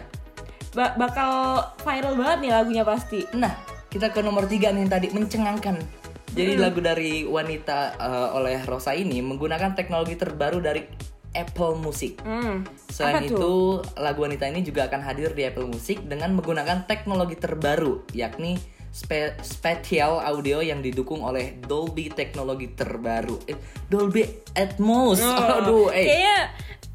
Ba- 0.72 0.96
bakal 0.96 1.60
viral 1.84 2.16
banget 2.16 2.38
nih 2.48 2.52
lagunya 2.52 2.84
pasti. 2.84 3.28
Nah, 3.32 3.52
kita 3.88 4.12
ke 4.12 4.20
nomor 4.20 4.48
tiga 4.48 4.72
nih 4.72 4.88
yang 4.88 4.92
tadi 4.92 5.08
mencengangkan. 5.12 5.76
Jadi 6.36 6.60
lagu 6.60 6.80
dari 6.80 7.24
wanita 7.24 7.96
eh, 7.96 8.30
oleh 8.32 8.60
Rosa 8.64 8.92
ini 8.92 9.20
menggunakan 9.20 9.72
teknologi 9.72 10.16
terbaru 10.16 10.60
dari 10.60 10.84
Apple 11.36 11.76
Music. 11.76 12.18
Hmm. 12.20 12.64
Selain 12.88 13.22
itu, 13.22 13.36
tuh? 13.36 13.84
lagu 13.96 14.24
wanita 14.24 14.48
ini 14.48 14.64
juga 14.64 14.88
akan 14.88 15.04
hadir 15.04 15.32
di 15.32 15.44
Apple 15.44 15.68
Music 15.68 16.00
dengan 16.02 16.32
menggunakan 16.34 16.88
teknologi 16.88 17.36
terbaru, 17.36 18.08
yakni 18.10 18.56
spe- 18.88 19.36
spatial 19.40 20.18
audio 20.18 20.60
yang 20.60 20.80
didukung 20.80 21.20
oleh 21.20 21.60
Dolby 21.60 22.08
teknologi 22.08 22.72
terbaru. 22.72 23.44
Eh, 23.46 23.60
Dolby 23.86 24.24
Atmos. 24.52 25.20
Aduh, 25.20 25.92
eh. 25.92 26.08
Kayaknya 26.08 26.38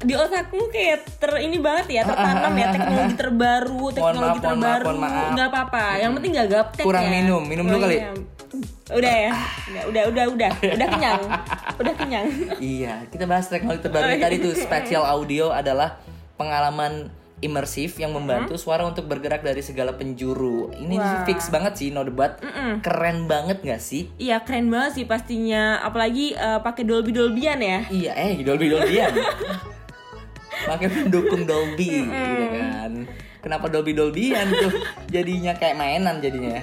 di 0.01 0.17
otakmu 0.17 0.65
kayak 0.67 1.05
ter 1.15 1.29
ini 1.39 1.61
banget 1.61 1.93
ya 1.93 2.01
tertanam 2.01 2.49
ya 2.51 2.67
teknologi 2.75 3.13
terbaru 3.13 3.83
teknologi 3.93 4.17
maaf, 4.33 4.41
mohon 4.41 4.57
maaf, 4.57 4.73
terbaru 4.73 4.85
mohon 4.89 5.01
maaf. 5.05 5.29
nggak 5.31 5.47
apa-apa 5.47 5.83
yang 5.95 6.11
penting 6.17 6.31
nggak 6.33 6.49
gaptek 6.49 6.83
Kurang 6.83 7.05
ya. 7.05 7.11
minum, 7.13 7.41
minum 7.45 7.65
dulu 7.69 7.77
Oh, 7.77 7.81
kali. 7.85 7.97
iya. 8.01 8.09
Udah 8.91 9.15
ya 9.15 9.33
udah 9.71 9.83
udah 9.87 10.03
udah 10.05 10.25
udah 10.29 10.51
udah 10.69 10.87
kenyang 10.89 11.21
udah 11.77 11.93
kenyang 11.95 12.27
Iya, 12.57 13.07
kita 13.07 13.23
bahas 13.23 13.47
teknologi 13.47 13.81
terbaru 13.81 14.03
Oh, 14.03 14.11
iya. 14.11 14.21
tadi 14.21 14.35
tuh 14.37 14.53
spatial 14.53 15.03
audio 15.03 15.49
adalah 15.49 15.97
pengalaman 16.35 17.07
imersif 17.39 17.95
yang 17.95 18.11
Hmm? 18.11 18.21
membantu 18.21 18.53
suara 18.53 18.83
untuk 18.83 19.05
bergerak 19.05 19.41
dari 19.41 19.59
segala 19.59 19.91
penjuru. 19.91 20.69
Ini 20.75 20.93
Wah. 20.93 21.23
fix 21.23 21.49
banget 21.49 21.73
sih, 21.75 21.89
no 21.89 22.01
debat. 22.01 22.37
Keren 22.79 23.25
banget 23.25 23.61
gak 23.61 23.79
sih? 23.79 24.13
Iya 24.15 24.41
keren 24.41 24.69
banget 24.69 24.91
sih 24.93 25.05
pastinya 25.05 25.79
apalagi 25.79 26.33
eh, 26.33 26.59
pakai 26.59 26.83
Dolby 26.83 27.09
Dolbyan 27.09 27.57
ya 27.57 27.79
Iya, 27.87 28.11
eh 28.13 28.31
Dolby 28.45 28.67
Dolbyan. 28.67 29.13
Pakai 30.61 30.87
pendukung 30.87 31.43
Dolby, 31.43 32.05
gitu 32.05 32.45
kan. 32.53 32.91
Kenapa 33.41 33.65
Dolby 33.65 33.93
Dolbyan 33.93 34.45
tuh? 34.47 34.69
Jadinya 35.09 35.57
kayak 35.57 35.73
mainan 35.73 36.21
jadinya. 36.21 36.61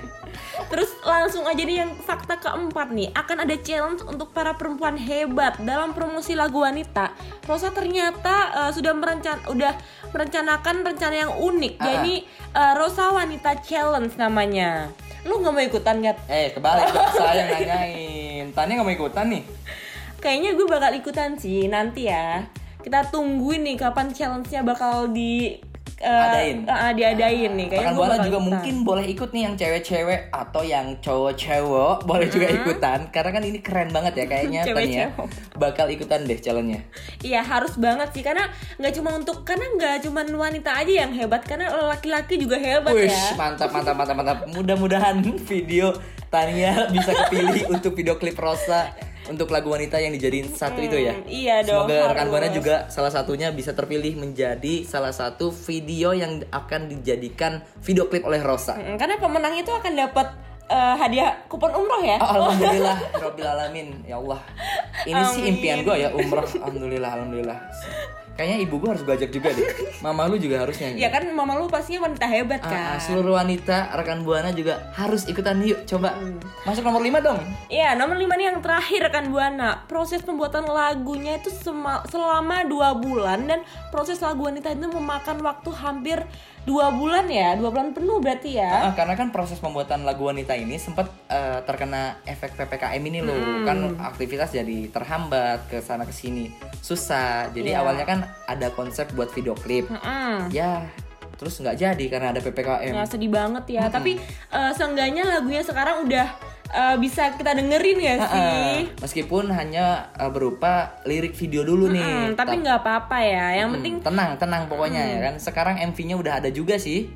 Terus 0.68 0.90
langsung 1.01 1.46
aja 1.46 1.62
nih 1.62 1.87
yang 1.87 1.94
fakta 1.94 2.35
keempat 2.37 2.90
nih 2.90 3.14
Akan 3.14 3.38
ada 3.38 3.55
challenge 3.55 4.03
untuk 4.03 4.35
para 4.35 4.59
perempuan 4.59 4.98
hebat 4.98 5.55
Dalam 5.62 5.94
promosi 5.94 6.35
lagu 6.35 6.61
wanita 6.61 7.14
Rosa 7.46 7.70
ternyata 7.70 8.35
eh, 8.66 8.70
sudah 8.74 8.90
merencan 8.92 9.38
udah 9.46 9.72
merencanakan 10.11 10.83
rencana 10.83 11.14
yang 11.14 11.33
unik 11.35 11.74
Ah. 11.79 11.85
Jadi 11.87 12.14
eh, 12.53 12.72
Rosa 12.74 13.14
Wanita 13.14 13.62
Challenge 13.62 14.11
namanya 14.18 14.90
Lu 15.22 15.38
gak 15.38 15.53
mau 15.53 15.62
ikutan 15.62 16.01
Gat? 16.01 16.18
Eh 16.27 16.51
kebalik 16.51 16.88
dong, 16.88 17.11
saya 17.12 17.44
yang 17.44 17.51
nanyain. 17.51 18.44
Tania 18.55 18.81
nggak 18.81 18.87
mau 18.87 18.94
ikutan 18.94 19.27
nih. 19.29 19.42
Kayaknya 20.18 20.51
gue 20.57 20.66
bakal 20.66 20.92
ikutan 20.94 21.31
sih 21.37 21.66
nanti 21.66 22.11
ya 22.11 22.42
Kita 22.81 23.07
tungguin 23.11 23.62
nih 23.62 23.77
kapan 23.79 24.11
challenge-nya 24.11 24.66
bakal 24.66 25.11
di 25.11 25.59
eh, 25.99 26.07
Adain. 26.25 26.59
eh, 26.63 26.93
diadain 26.93 27.53
nih 27.53 27.67
Kayaknya 27.69 27.89
gue 27.89 27.97
Buana 27.97 28.11
bakal 28.13 28.25
juga 28.25 28.31
ikutan. 28.33 28.49
mungkin 28.49 28.75
boleh 28.83 29.05
ikut 29.09 29.29
nih 29.29 29.43
yang 29.43 29.55
cewek-cewek 29.55 30.21
atau 30.31 30.63
yang 30.63 30.87
cowok-cowok 30.99 31.97
boleh 32.05 32.27
juga 32.27 32.47
ikutan 32.49 32.99
karena 33.09 33.31
kan 33.31 33.43
ini 33.43 33.59
keren 33.59 33.89
banget 33.89 34.13
ya 34.15 34.27
kayaknya 34.27 34.63
Cewek-cewek. 34.63 35.11
bakal 35.55 35.87
ikutan 35.89 36.23
deh 36.23 36.37
challenge-nya. 36.37 36.81
Iya 37.21 37.41
harus 37.43 37.75
banget 37.75 38.09
sih 38.11 38.23
karena 38.23 38.47
nggak 38.77 38.93
cuma 38.93 39.11
untuk 39.13 39.43
karena 39.43 39.67
nggak 39.71 39.97
cuma 40.03 40.23
wanita 40.25 40.71
aja 40.73 40.93
yang 41.01 41.13
hebat 41.13 41.43
karena 41.43 41.67
laki-laki 41.89 42.37
juga 42.37 42.57
hebat 42.57 42.93
Wih, 42.93 43.07
ya. 43.07 43.35
mantap 43.35 43.69
mantap 43.69 43.95
mantap 43.95 44.17
mantap. 44.17 44.39
Mudah-mudahan 44.49 45.19
video 45.51 45.93
Tania 46.27 46.87
bisa 46.89 47.11
kepilih 47.17 47.73
untuk 47.73 47.93
video 47.93 48.15
klip 48.15 48.37
Rosa 48.37 48.93
untuk 49.29 49.53
lagu 49.53 49.69
wanita 49.69 50.01
yang 50.01 50.11
dijadiin 50.11 50.49
satu 50.51 50.81
itu 50.81 50.97
ya. 50.97 51.14
iya 51.29 51.57
dong, 51.62 51.87
Semoga 51.87 52.17
rekan. 52.17 52.27
Buana 52.33 52.49
juga 52.49 52.77
salah 52.88 53.12
satunya 53.12 53.53
bisa 53.53 53.77
terpilih 53.77 54.17
menjadi 54.17 54.83
salah 54.85 55.12
satu 55.12 55.53
video 55.53 56.17
yang 56.17 56.43
akan 56.49 56.88
dijadikan 56.88 57.61
video 57.85 58.09
klip 58.09 58.25
oleh 58.25 58.41
Rosa. 58.41 58.77
Mm, 58.77 58.97
Karena 58.97 59.17
pemenang 59.21 59.55
itu 59.55 59.69
akan 59.69 59.93
dapat 59.95 60.27
eh, 60.69 60.95
hadiah 60.97 61.45
kupon 61.47 61.73
umroh 61.73 62.01
ya. 62.05 62.17
Oh, 62.21 62.49
alhamdulillah, 62.49 62.99
Robbil 63.25 63.47
alamin, 63.47 63.88
ya 64.05 64.17
Allah. 64.17 64.41
Ini 65.05 65.23
sih 65.33 65.43
Amin. 65.45 65.53
impian 65.57 65.79
gue 65.85 65.97
ya 65.97 66.09
umroh, 66.12 66.45
alhamdulillah, 66.45 67.11
alhamdulillah. 67.21 67.59
Kayaknya 68.38 68.59
ibu 68.62 68.79
gue 68.79 68.88
harus 68.88 69.03
gue 69.03 69.11
ajak 69.12 69.31
juga 69.31 69.51
deh. 69.51 69.66
Mama 70.07 70.31
lu 70.31 70.38
juga 70.38 70.62
harus 70.62 70.79
nyanyi. 70.79 70.96
Ya 70.96 71.11
kan 71.11 71.27
mama 71.29 71.59
lu 71.59 71.66
pastinya 71.66 72.07
wanita 72.07 72.22
hebat 72.24 72.62
Ah, 72.62 72.70
kan. 72.70 72.83
ah, 72.94 72.98
seluruh 72.98 73.35
wanita 73.35 73.90
rekan 73.92 74.22
buana 74.22 74.55
juga 74.55 74.94
harus 74.94 75.27
ikutan 75.27 75.59
yuk 75.61 75.83
coba 75.85 76.14
masuk 76.62 76.87
nomor 76.87 77.03
5 77.03 77.18
dong 77.18 77.42
Iya, 77.66 77.92
nomor 77.92 78.14
5 78.14 78.31
nih 78.31 78.46
yang 78.46 78.59
terakhir 78.61 79.03
kan 79.11 79.27
Buana. 79.27 79.83
Proses 79.85 80.22
pembuatan 80.22 80.64
lagunya 80.64 81.35
itu 81.37 81.51
selama 81.51 82.62
dua 82.62 82.94
bulan 82.94 83.44
dan 83.44 83.61
proses 83.88 84.18
lagu 84.18 84.46
wanita 84.46 84.70
itu 84.70 84.87
memakan 84.87 85.42
waktu 85.42 85.70
hampir 85.72 86.18
dua 86.69 86.93
bulan 86.93 87.25
ya, 87.27 87.57
dua 87.57 87.73
bulan 87.73 87.91
penuh 87.91 88.21
berarti 88.21 88.51
ya. 88.55 88.69
Ah, 88.83 88.93
karena 88.93 89.17
kan 89.17 89.29
proses 89.29 89.57
pembuatan 89.57 90.05
lagu 90.05 90.21
wanita 90.23 90.53
ini 90.53 90.77
sempat 90.77 91.09
eh, 91.27 91.65
terkena 91.65 92.21
efek 92.25 92.53
ppkm 92.55 93.01
ini 93.03 93.21
loh 93.21 93.35
kan 93.65 93.79
aktivitas 93.99 94.53
jadi 94.53 94.93
terhambat 94.93 95.65
ke 95.67 95.81
sana 95.81 96.05
ke 96.05 96.13
sini 96.13 96.53
susah 96.79 97.49
jadi 97.49 97.69
Iya. 97.71 97.81
awalnya 97.81 98.05
kan 98.05 98.21
ada 98.45 98.69
konsep 98.71 99.09
buat 99.13 99.29
video 99.31 99.53
klip 99.55 99.89
Mm-mm. 99.89 100.49
ya 100.51 100.85
terus 101.35 101.55
nggak 101.57 101.79
jadi 101.79 102.05
karena 102.09 102.27
ada 102.33 102.41
ppkm 102.41 102.93
Ya 102.93 103.05
sedih 103.05 103.31
banget 103.31 103.65
ya. 103.71 103.89
Tapi 103.89 104.19
eh, 104.51 104.73
seenggaknya 104.75 105.23
lagunya 105.25 105.63
sekarang 105.63 106.05
udah 106.05 106.27
eh, 106.71 106.97
bisa 106.97 107.33
kita 107.33 107.53
dengerin 107.53 107.99
ya 107.99 108.15
sih. 108.23 108.79
meskipun 108.99 109.49
hanya 109.49 109.87
eh, 110.13 110.29
berupa 110.29 110.73
lirik 111.03 111.33
video 111.33 111.63
dulu 111.63 111.89
nih 111.89 112.03
Hmm, 112.03 112.29
tapi 112.35 112.55
Tap- 112.55 112.63
nggak 112.63 112.79
apa-apa 112.79 113.19
ya. 113.19 113.47
Yang 113.55 113.67
Hmm, 113.67 113.75
penting 113.77 113.95
tenang 114.01 114.31
tenang 114.37 114.63
pokoknya 114.67 115.03
ya 115.03 115.19
kan 115.23 115.35
sekarang 115.39 115.77
MV-nya 115.87 116.15
udah 116.15 116.33
ada 116.37 116.51
juga 116.51 116.77
sih 116.77 117.09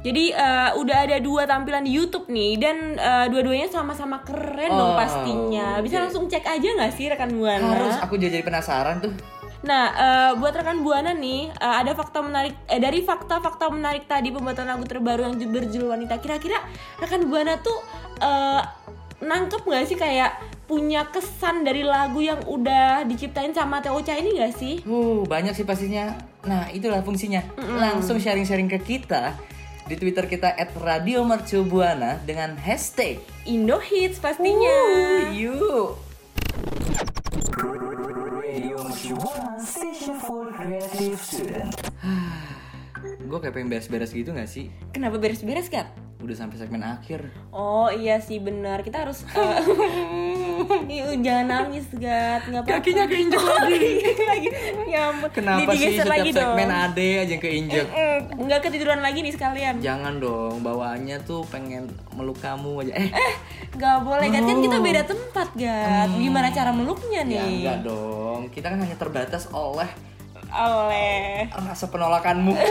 jadi 0.00 0.24
eh, 0.30 0.70
udah 0.74 0.98
ada 1.02 1.16
dua 1.18 1.42
tampilan 1.44 1.80
di 1.80 1.90
YouTube 1.90 2.28
nih 2.28 2.56
dan 2.56 2.76
eh, 2.94 3.26
dua-duanya 3.26 3.66
sama-sama 3.66 4.20
keren 4.20 4.68
dong 4.70 4.92
Oh, 4.92 4.94
pastinya. 4.94 5.80
Bisa 5.80 5.96
oke. 5.96 6.02
langsung 6.04 6.24
cek 6.26 6.44
aja 6.44 6.68
nggak 6.70 6.92
sih 6.92 7.08
rekan 7.08 7.32
buana? 7.32 7.72
harus 7.72 7.96
aku 7.98 8.14
jadi 8.16 8.40
penasaran 8.40 9.00
tuh 9.00 9.12
Nah, 9.64 9.84
eh, 9.96 10.32
buat 10.36 10.52
rekan 10.52 10.84
buana 10.84 11.16
nih, 11.16 11.48
eh, 11.48 11.74
ada 11.80 11.96
fakta 11.96 12.20
menarik 12.20 12.54
eh, 12.68 12.80
dari 12.80 13.00
fakta-fakta 13.00 13.72
menarik 13.72 14.04
tadi 14.04 14.28
pembuatan 14.28 14.68
lagu 14.68 14.84
terbaru 14.84 15.24
yang 15.24 15.34
berjudul 15.40 15.88
wanita. 15.96 16.20
Kira-kira 16.20 16.60
rekan 17.00 17.24
buana 17.26 17.56
tuh 17.58 17.80
eh, 18.20 18.62
nangkep 19.24 19.64
nggak 19.64 19.84
sih 19.88 19.96
kayak 19.96 20.36
punya 20.64 21.08
kesan 21.12 21.64
dari 21.64 21.84
lagu 21.84 22.24
yang 22.24 22.40
udah 22.44 23.04
diciptain 23.04 23.52
sama 23.52 23.84
Ocha 23.92 24.16
ini 24.16 24.40
gak 24.40 24.56
sih? 24.56 24.80
Uh, 24.88 25.20
banyak 25.28 25.52
sih 25.52 25.68
pastinya. 25.68 26.16
Nah, 26.48 26.72
itulah 26.72 27.04
fungsinya. 27.04 27.44
Langsung 27.60 28.16
sharing-sharing 28.16 28.68
ke 28.72 28.80
kita 28.80 29.36
di 29.84 30.00
Twitter 30.00 30.24
kita 30.24 30.56
@radiomercubuana 30.56 32.24
dengan 32.24 32.56
hashtag 32.56 33.20
Indo 33.44 33.76
Hits 33.76 34.16
pastinya. 34.16 34.72
Uh, 34.72 35.36
yuk. 35.36 36.00
Gue 43.34 43.42
kayak 43.42 43.58
pengen 43.58 43.66
beres-beres 43.66 44.14
gitu 44.14 44.30
gak 44.30 44.46
sih? 44.46 44.70
Kenapa 44.94 45.18
beres-beres 45.18 45.66
kan? 45.66 45.90
Udah 46.22 46.38
sampai 46.38 46.54
segmen 46.54 46.86
akhir. 46.86 47.34
Oh 47.50 47.90
iya 47.90 48.22
sih 48.22 48.38
benar. 48.38 48.86
Kita 48.86 49.02
harus 49.02 49.26
eh, 49.26 49.58
Ih, 50.94 51.18
jangan 51.18 51.66
nangis, 51.66 51.90
Gat. 51.90 52.46
Nggak 52.46 52.62
apa-apa. 52.62 52.78
Kakinya 52.78 53.04
keinjek 53.10 53.42
lagi. 53.42 53.82
lagi. 54.22 54.48
Ya 54.86 55.10
ampun. 55.10 55.34
Kenapa 55.34 55.74
sih 55.74 55.98
setiap 55.98 56.14
lagi 56.14 56.30
segmen 56.30 56.70
dong. 56.70 56.78
ade 56.86 57.08
aja 57.26 57.36
keinjek? 57.42 57.86
Mm, 57.90 58.46
Nggak 58.46 58.60
ketiduran 58.62 59.02
lagi 59.02 59.18
nih 59.18 59.34
sekalian. 59.34 59.74
Jangan 59.82 60.14
dong, 60.22 60.62
bawaannya 60.62 61.18
tuh 61.26 61.42
pengen 61.50 61.90
meluk 62.14 62.38
kamu 62.38 62.86
aja. 62.86 62.92
Eh, 62.94 63.10
Gak 63.74 64.06
boleh, 64.06 64.30
Gat. 64.30 64.46
Kan 64.46 64.62
kita 64.62 64.78
beda 64.78 65.02
tempat, 65.02 65.48
Gat. 65.58 66.08
Gimana 66.14 66.54
cara 66.54 66.70
meluknya 66.70 67.26
nih? 67.26 67.34
ya 67.34 67.44
enggak 67.44 67.78
dong. 67.82 68.40
Kita 68.54 68.70
kan 68.70 68.78
hanya 68.78 68.94
terbatas 68.94 69.50
oleh 69.50 69.90
Oleh. 70.54 71.50
rasa 71.50 71.90
penolakanmu. 71.90 72.54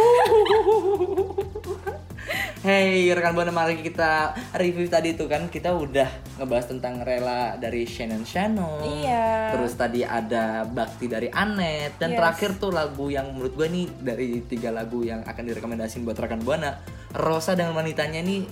Hey 2.64 3.12
rekan 3.12 3.36
buana 3.36 3.52
mari 3.52 3.84
kita 3.84 4.32
review 4.56 4.88
tadi 4.88 5.20
tuh 5.20 5.28
kan 5.28 5.52
kita 5.52 5.76
udah 5.76 6.40
ngebahas 6.40 6.72
tentang 6.72 7.04
rela 7.04 7.60
dari 7.60 7.84
Shannon 7.84 8.24
Shannon. 8.24 8.80
Iya. 9.04 9.52
Terus 9.52 9.76
tadi 9.76 10.08
ada 10.08 10.64
Bakti 10.64 11.12
dari 11.12 11.28
Anet 11.28 12.00
dan 12.00 12.16
Yes. 12.16 12.24
terakhir 12.24 12.50
tuh 12.64 12.72
lagu 12.72 13.12
yang 13.12 13.36
menurut 13.36 13.52
gue 13.60 13.68
nih 13.68 13.86
dari 14.00 14.28
tiga 14.48 14.72
lagu 14.72 15.04
yang 15.04 15.28
akan 15.28 15.44
direkomendasiin 15.44 16.08
buat 16.08 16.16
rekan 16.16 16.40
buana 16.40 16.80
Rosa 17.12 17.52
dengan 17.52 17.76
wanitanya 17.76 18.24
nih 18.24 18.48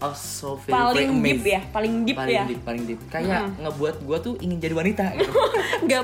oh, 0.00 0.16
so 0.16 0.56
very, 0.62 0.72
Paling 0.72 1.10
deep 1.22 1.44
ya, 1.44 1.60
paling 1.70 1.92
deep 2.06 2.16
paling 2.16 2.36
ya. 2.36 2.44
deep, 2.46 2.62
paling 2.62 2.82
deep. 2.86 3.00
Kayak 3.10 3.50
ngebuat 3.58 3.96
gue 4.02 4.18
tuh 4.22 4.34
ingin 4.40 4.58
jadi 4.62 4.74
wanita 4.74 5.04
gitu. 5.18 5.30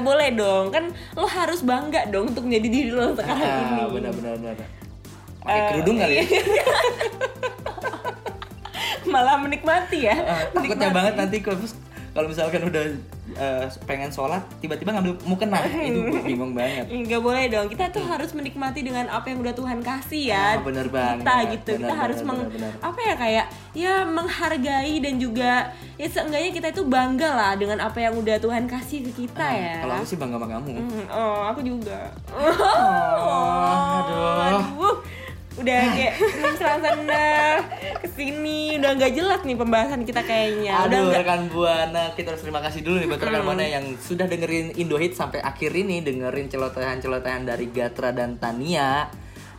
Boleh 0.06 0.28
dong. 0.34 0.74
Kan 0.74 0.90
lo 1.14 1.26
harus 1.26 1.62
bangga 1.62 2.10
dong 2.10 2.34
untuk 2.34 2.44
menjadi 2.46 2.68
diri 2.68 2.90
lo 2.90 3.14
sekarang 3.14 3.38
ini. 3.38 3.80
ah, 3.80 3.88
benar-benar 3.88 4.34
benar. 4.38 4.54
Pakai 5.42 5.60
kerudung 5.74 5.96
kali 5.98 6.14
ya. 6.22 6.24
Malah 9.12 9.36
menikmati 9.42 10.06
ya. 10.06 10.14
Ah, 10.22 10.42
takutnya 10.54 10.90
banget 10.94 11.14
nanti 11.18 11.36
kalau 11.42 11.58
kalau 12.12 12.28
misalkan 12.28 12.60
udah 12.62 12.84
eh, 13.32 13.64
pengen 13.82 14.08
sholat 14.08 14.44
tiba-tiba 14.60 14.92
ngambil 14.92 15.16
mukena 15.24 15.64
itu 15.88 16.00
bingung 16.20 16.52
banget 16.52 16.84
Nggak 16.86 17.20
boleh 17.20 17.44
dong. 17.48 17.66
Kita 17.66 17.88
tuh 17.88 18.04
harus 18.04 18.30
menikmati 18.30 18.80
dengan 18.80 19.08
apa 19.08 19.26
yang 19.26 19.40
udah 19.40 19.52
Tuhan 19.52 19.80
kasih 19.80 20.22
ya. 20.28 20.46
Ah, 20.54 20.60
bener 20.60 20.86
banget. 20.86 21.24
Kita 21.24 21.34
gitu. 21.50 21.70
Bener, 21.72 21.80
kita 21.82 21.94
harus 21.96 22.18
bener, 22.20 22.28
meng, 22.28 22.40
bener, 22.46 22.52
bener. 22.68 22.72
apa 22.84 23.00
ya 23.00 23.14
kayak 23.16 23.46
ya 23.72 23.94
menghargai 24.04 24.94
dan 25.00 25.14
juga 25.16 25.52
ya 25.96 26.06
seenggaknya 26.06 26.50
kita 26.52 26.68
itu 26.70 26.82
bangga 26.84 27.30
lah 27.32 27.52
dengan 27.56 27.80
apa 27.80 27.96
yang 27.96 28.12
udah 28.12 28.36
Tuhan 28.36 28.68
kasih 28.68 29.08
ke 29.08 29.24
kita 29.24 29.46
ya. 29.48 29.74
kalau 29.80 29.94
aku 29.96 30.06
sih 30.06 30.18
bangga 30.18 30.36
sama 30.36 30.48
kamu 30.50 30.68
Hmm, 30.72 31.06
oh, 31.08 31.40
aku 31.48 31.60
juga. 31.62 32.12
oh, 32.28 33.96
aduh 33.96 34.40
Aduh. 34.42 34.94
Udah 35.62 35.82
kayak 35.94 36.14
serang 36.18 36.82
sana 36.82 37.24
ke 38.02 38.08
sini 38.18 38.82
udah 38.82 38.90
nggak 38.98 39.12
jelas 39.14 39.40
nih 39.46 39.54
pembahasan 39.54 40.02
kita 40.02 40.26
kayaknya. 40.26 40.74
udah 40.74 40.90
Aduh 40.90 41.04
nggak 41.14 41.22
rekan 41.22 41.42
buana 41.54 42.02
kita 42.18 42.34
harus 42.34 42.42
terima 42.42 42.58
kasih 42.58 42.82
dulu 42.82 42.98
nih 42.98 43.08
buat 43.08 43.22
rekan 43.22 43.42
buana 43.46 43.64
yang 43.64 43.86
sudah 43.94 44.26
dengerin 44.26 44.74
Indo 44.74 44.98
Hit 44.98 45.14
sampai 45.14 45.38
akhir 45.38 45.70
ini 45.70 46.02
dengerin 46.02 46.50
celotehan-celotehan 46.50 47.46
dari 47.46 47.70
Gatra 47.70 48.10
dan 48.10 48.42
Tania 48.42 49.06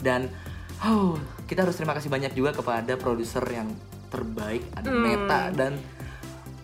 dan 0.03 0.27
oh 0.83 1.15
kita 1.47 1.63
harus 1.63 1.79
terima 1.79 1.95
kasih 1.95 2.11
banyak 2.11 2.35
juga 2.35 2.51
kepada 2.51 2.99
produser 2.99 3.43
yang 3.47 3.71
terbaik 4.11 4.67
ada 4.75 4.89
Meta 4.91 5.41
dan 5.55 5.79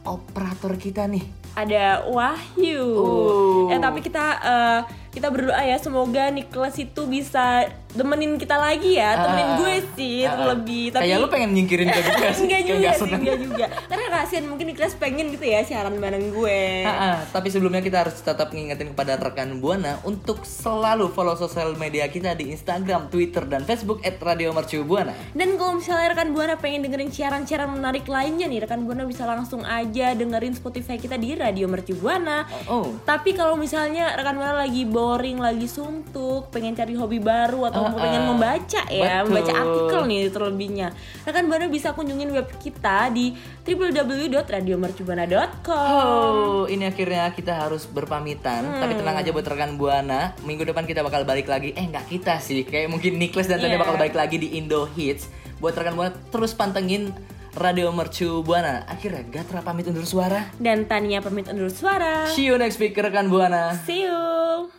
operator 0.03 0.75
kita 0.75 1.07
nih 1.07 1.39
ada 1.57 2.05
Wahyu. 2.07 2.85
Oh. 2.95 3.73
Eh 3.73 3.79
tapi 3.81 3.99
kita 3.99 4.25
eh, 4.39 4.79
kita 5.09 5.27
berdoa 5.27 5.59
ya 5.59 5.77
semoga 5.77 6.29
Nicholas 6.29 6.77
itu 6.77 7.01
bisa 7.03 7.65
demenin 7.89 8.37
kita 8.37 8.53
lagi 8.53 9.01
ya, 9.01 9.17
temenin 9.17 9.47
Ah, 9.49 9.57
gue 9.57 9.73
sih 9.97 10.21
ah. 10.21 10.37
terlebih. 10.37 10.93
Tapi 10.93 11.01
Kayak 11.01 11.17
lu 11.17 11.27
pengen 11.27 11.49
nyingkirin 11.51 11.87
gue 11.89 12.03
juga 12.05 12.27
sih. 12.37 12.43
enggak 12.45 12.61
juga 12.63 12.89
sih, 12.93 13.09
enggak 13.09 13.37
juga. 13.41 13.65
Karena 13.89 14.05
kasihan 14.11 14.45
mungkin 14.45 14.65
Nicholas 14.69 14.93
pengen 14.93 15.33
gitu 15.33 15.41
ya 15.41 15.65
siaran 15.65 15.97
bareng 15.97 16.29
gue. 16.29 16.61
Ah, 16.85 16.93
ah. 16.93 17.17
Tapi 17.27 17.49
sebelumnya 17.49 17.81
kita 17.81 18.05
harus 18.05 18.13
tetap 18.15 18.53
ngingetin 18.53 18.93
kepada 18.93 19.17
rekan 19.17 19.57
Buana 19.57 19.97
untuk 20.03 20.45
selalu 20.45 21.09
follow 21.09 21.33
sosial 21.33 21.73
media 21.75 22.05
kita 22.05 22.37
di 22.37 22.53
Instagram, 22.53 23.09
Twitter, 23.09 23.41
dan 23.43 23.65
Facebook 23.65 24.05
@radiomercubuana. 24.05 25.17
Dan 25.33 25.57
kalau 25.57 25.77
misalnya 25.77 26.13
rekan 26.13 26.29
Buana 26.31 26.55
pengen 26.55 26.85
dengerin 26.85 27.09
siaran-siaran 27.09 27.73
menarik 27.73 28.05
lainnya 28.05 28.45
nih, 28.45 28.63
rekan 28.63 28.85
Buana 28.85 29.03
bisa 29.03 29.25
langsung 29.25 29.65
aja 29.65 30.13
dengerin 30.13 30.53
Spotify 30.53 30.95
kita 30.95 31.17
di 31.17 31.33
Radio 31.33 31.65
Mercu 31.65 31.97
Buana. 31.97 32.45
Oh, 32.69 32.93
Tapi 33.01 33.33
kalau 33.33 33.57
misalnya 33.57 34.13
rekan 34.13 34.37
Buana 34.37 34.53
lagi 34.55 34.85
boring, 34.99 35.39
lagi 35.39 35.63
suntuk, 35.63 36.51
pengen 36.51 36.75
cari 36.75 36.91
hobi 36.91 37.15
baru 37.17 37.63
atau 37.65 37.81
Ah, 37.81 37.95
pengen 37.95 38.21
ah. 38.21 38.27
membaca 38.29 38.81
ya, 38.85 39.23
Betul. 39.23 39.27
membaca 39.31 39.51
artikel 39.55 39.99
nih 40.05 40.19
terlebihnya. 40.27 40.87
Rekan 41.23 41.43
Buana 41.47 41.65
bisa 41.67 41.91
kunjungin 41.91 42.29
web 42.29 42.45
kita 42.59 43.07
di 43.07 43.31
www.radiomercubuana.com. 43.63 45.95
Oh, 45.95 46.61
ini 46.67 46.83
akhirnya 46.83 47.31
kita 47.31 47.53
harus 47.57 47.85
berpamitan. 47.85 48.65
Hmm. 48.65 48.79
Tapi 48.81 48.93
tenang 48.93 49.15
aja 49.15 49.29
buat 49.31 49.45
rekan 49.45 49.73
Buana, 49.73 50.33
minggu 50.43 50.63
depan 50.63 50.83
kita 50.83 50.99
bakal 50.99 51.23
balik 51.23 51.47
lagi. 51.47 51.71
Eh, 51.71 51.85
nggak 51.85 52.05
kita 52.09 52.37
sih, 52.39 52.63
kayak 52.63 52.89
mungkin 52.89 53.15
Nicholas 53.15 53.47
dan 53.47 53.57
Tania 53.57 53.71
Iya. 53.71 53.79
bakal 53.79 53.95
balik 53.95 54.13
lagi 54.13 54.35
di 54.35 54.53
Indo 54.53 54.83
Hits. 54.85 55.25
Buat 55.57 55.73
rekan 55.73 55.95
Buana 55.95 56.11
terus 56.29 56.51
pantengin 56.51 57.09
Radio 57.51 57.89
Mercu 57.89 58.39
Buana. 58.39 58.83
Akhirnya 58.85 59.21
Gatra 59.25 59.59
pamit 59.59 59.85
undur 59.85 60.03
suara. 60.03 60.47
Dan 60.55 60.85
Tania 60.85 61.19
pamit 61.19 61.47
undur 61.47 61.69
suara. 61.69 62.27
See 62.29 62.45
you 62.45 62.55
next 62.55 62.77
week 62.77 62.93
rekan 62.93 63.27
Buana. 63.27 63.73
See 63.79 64.03
you. 64.03 64.78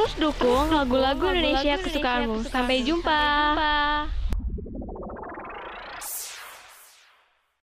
Terus 0.00 0.16
dukung 0.16 0.72
lagu-lagu 0.72 1.28
Indonesia 1.28 1.76
kesukaanmu. 1.76 2.48
Sampai 2.48 2.80
jumpa. 2.88 3.20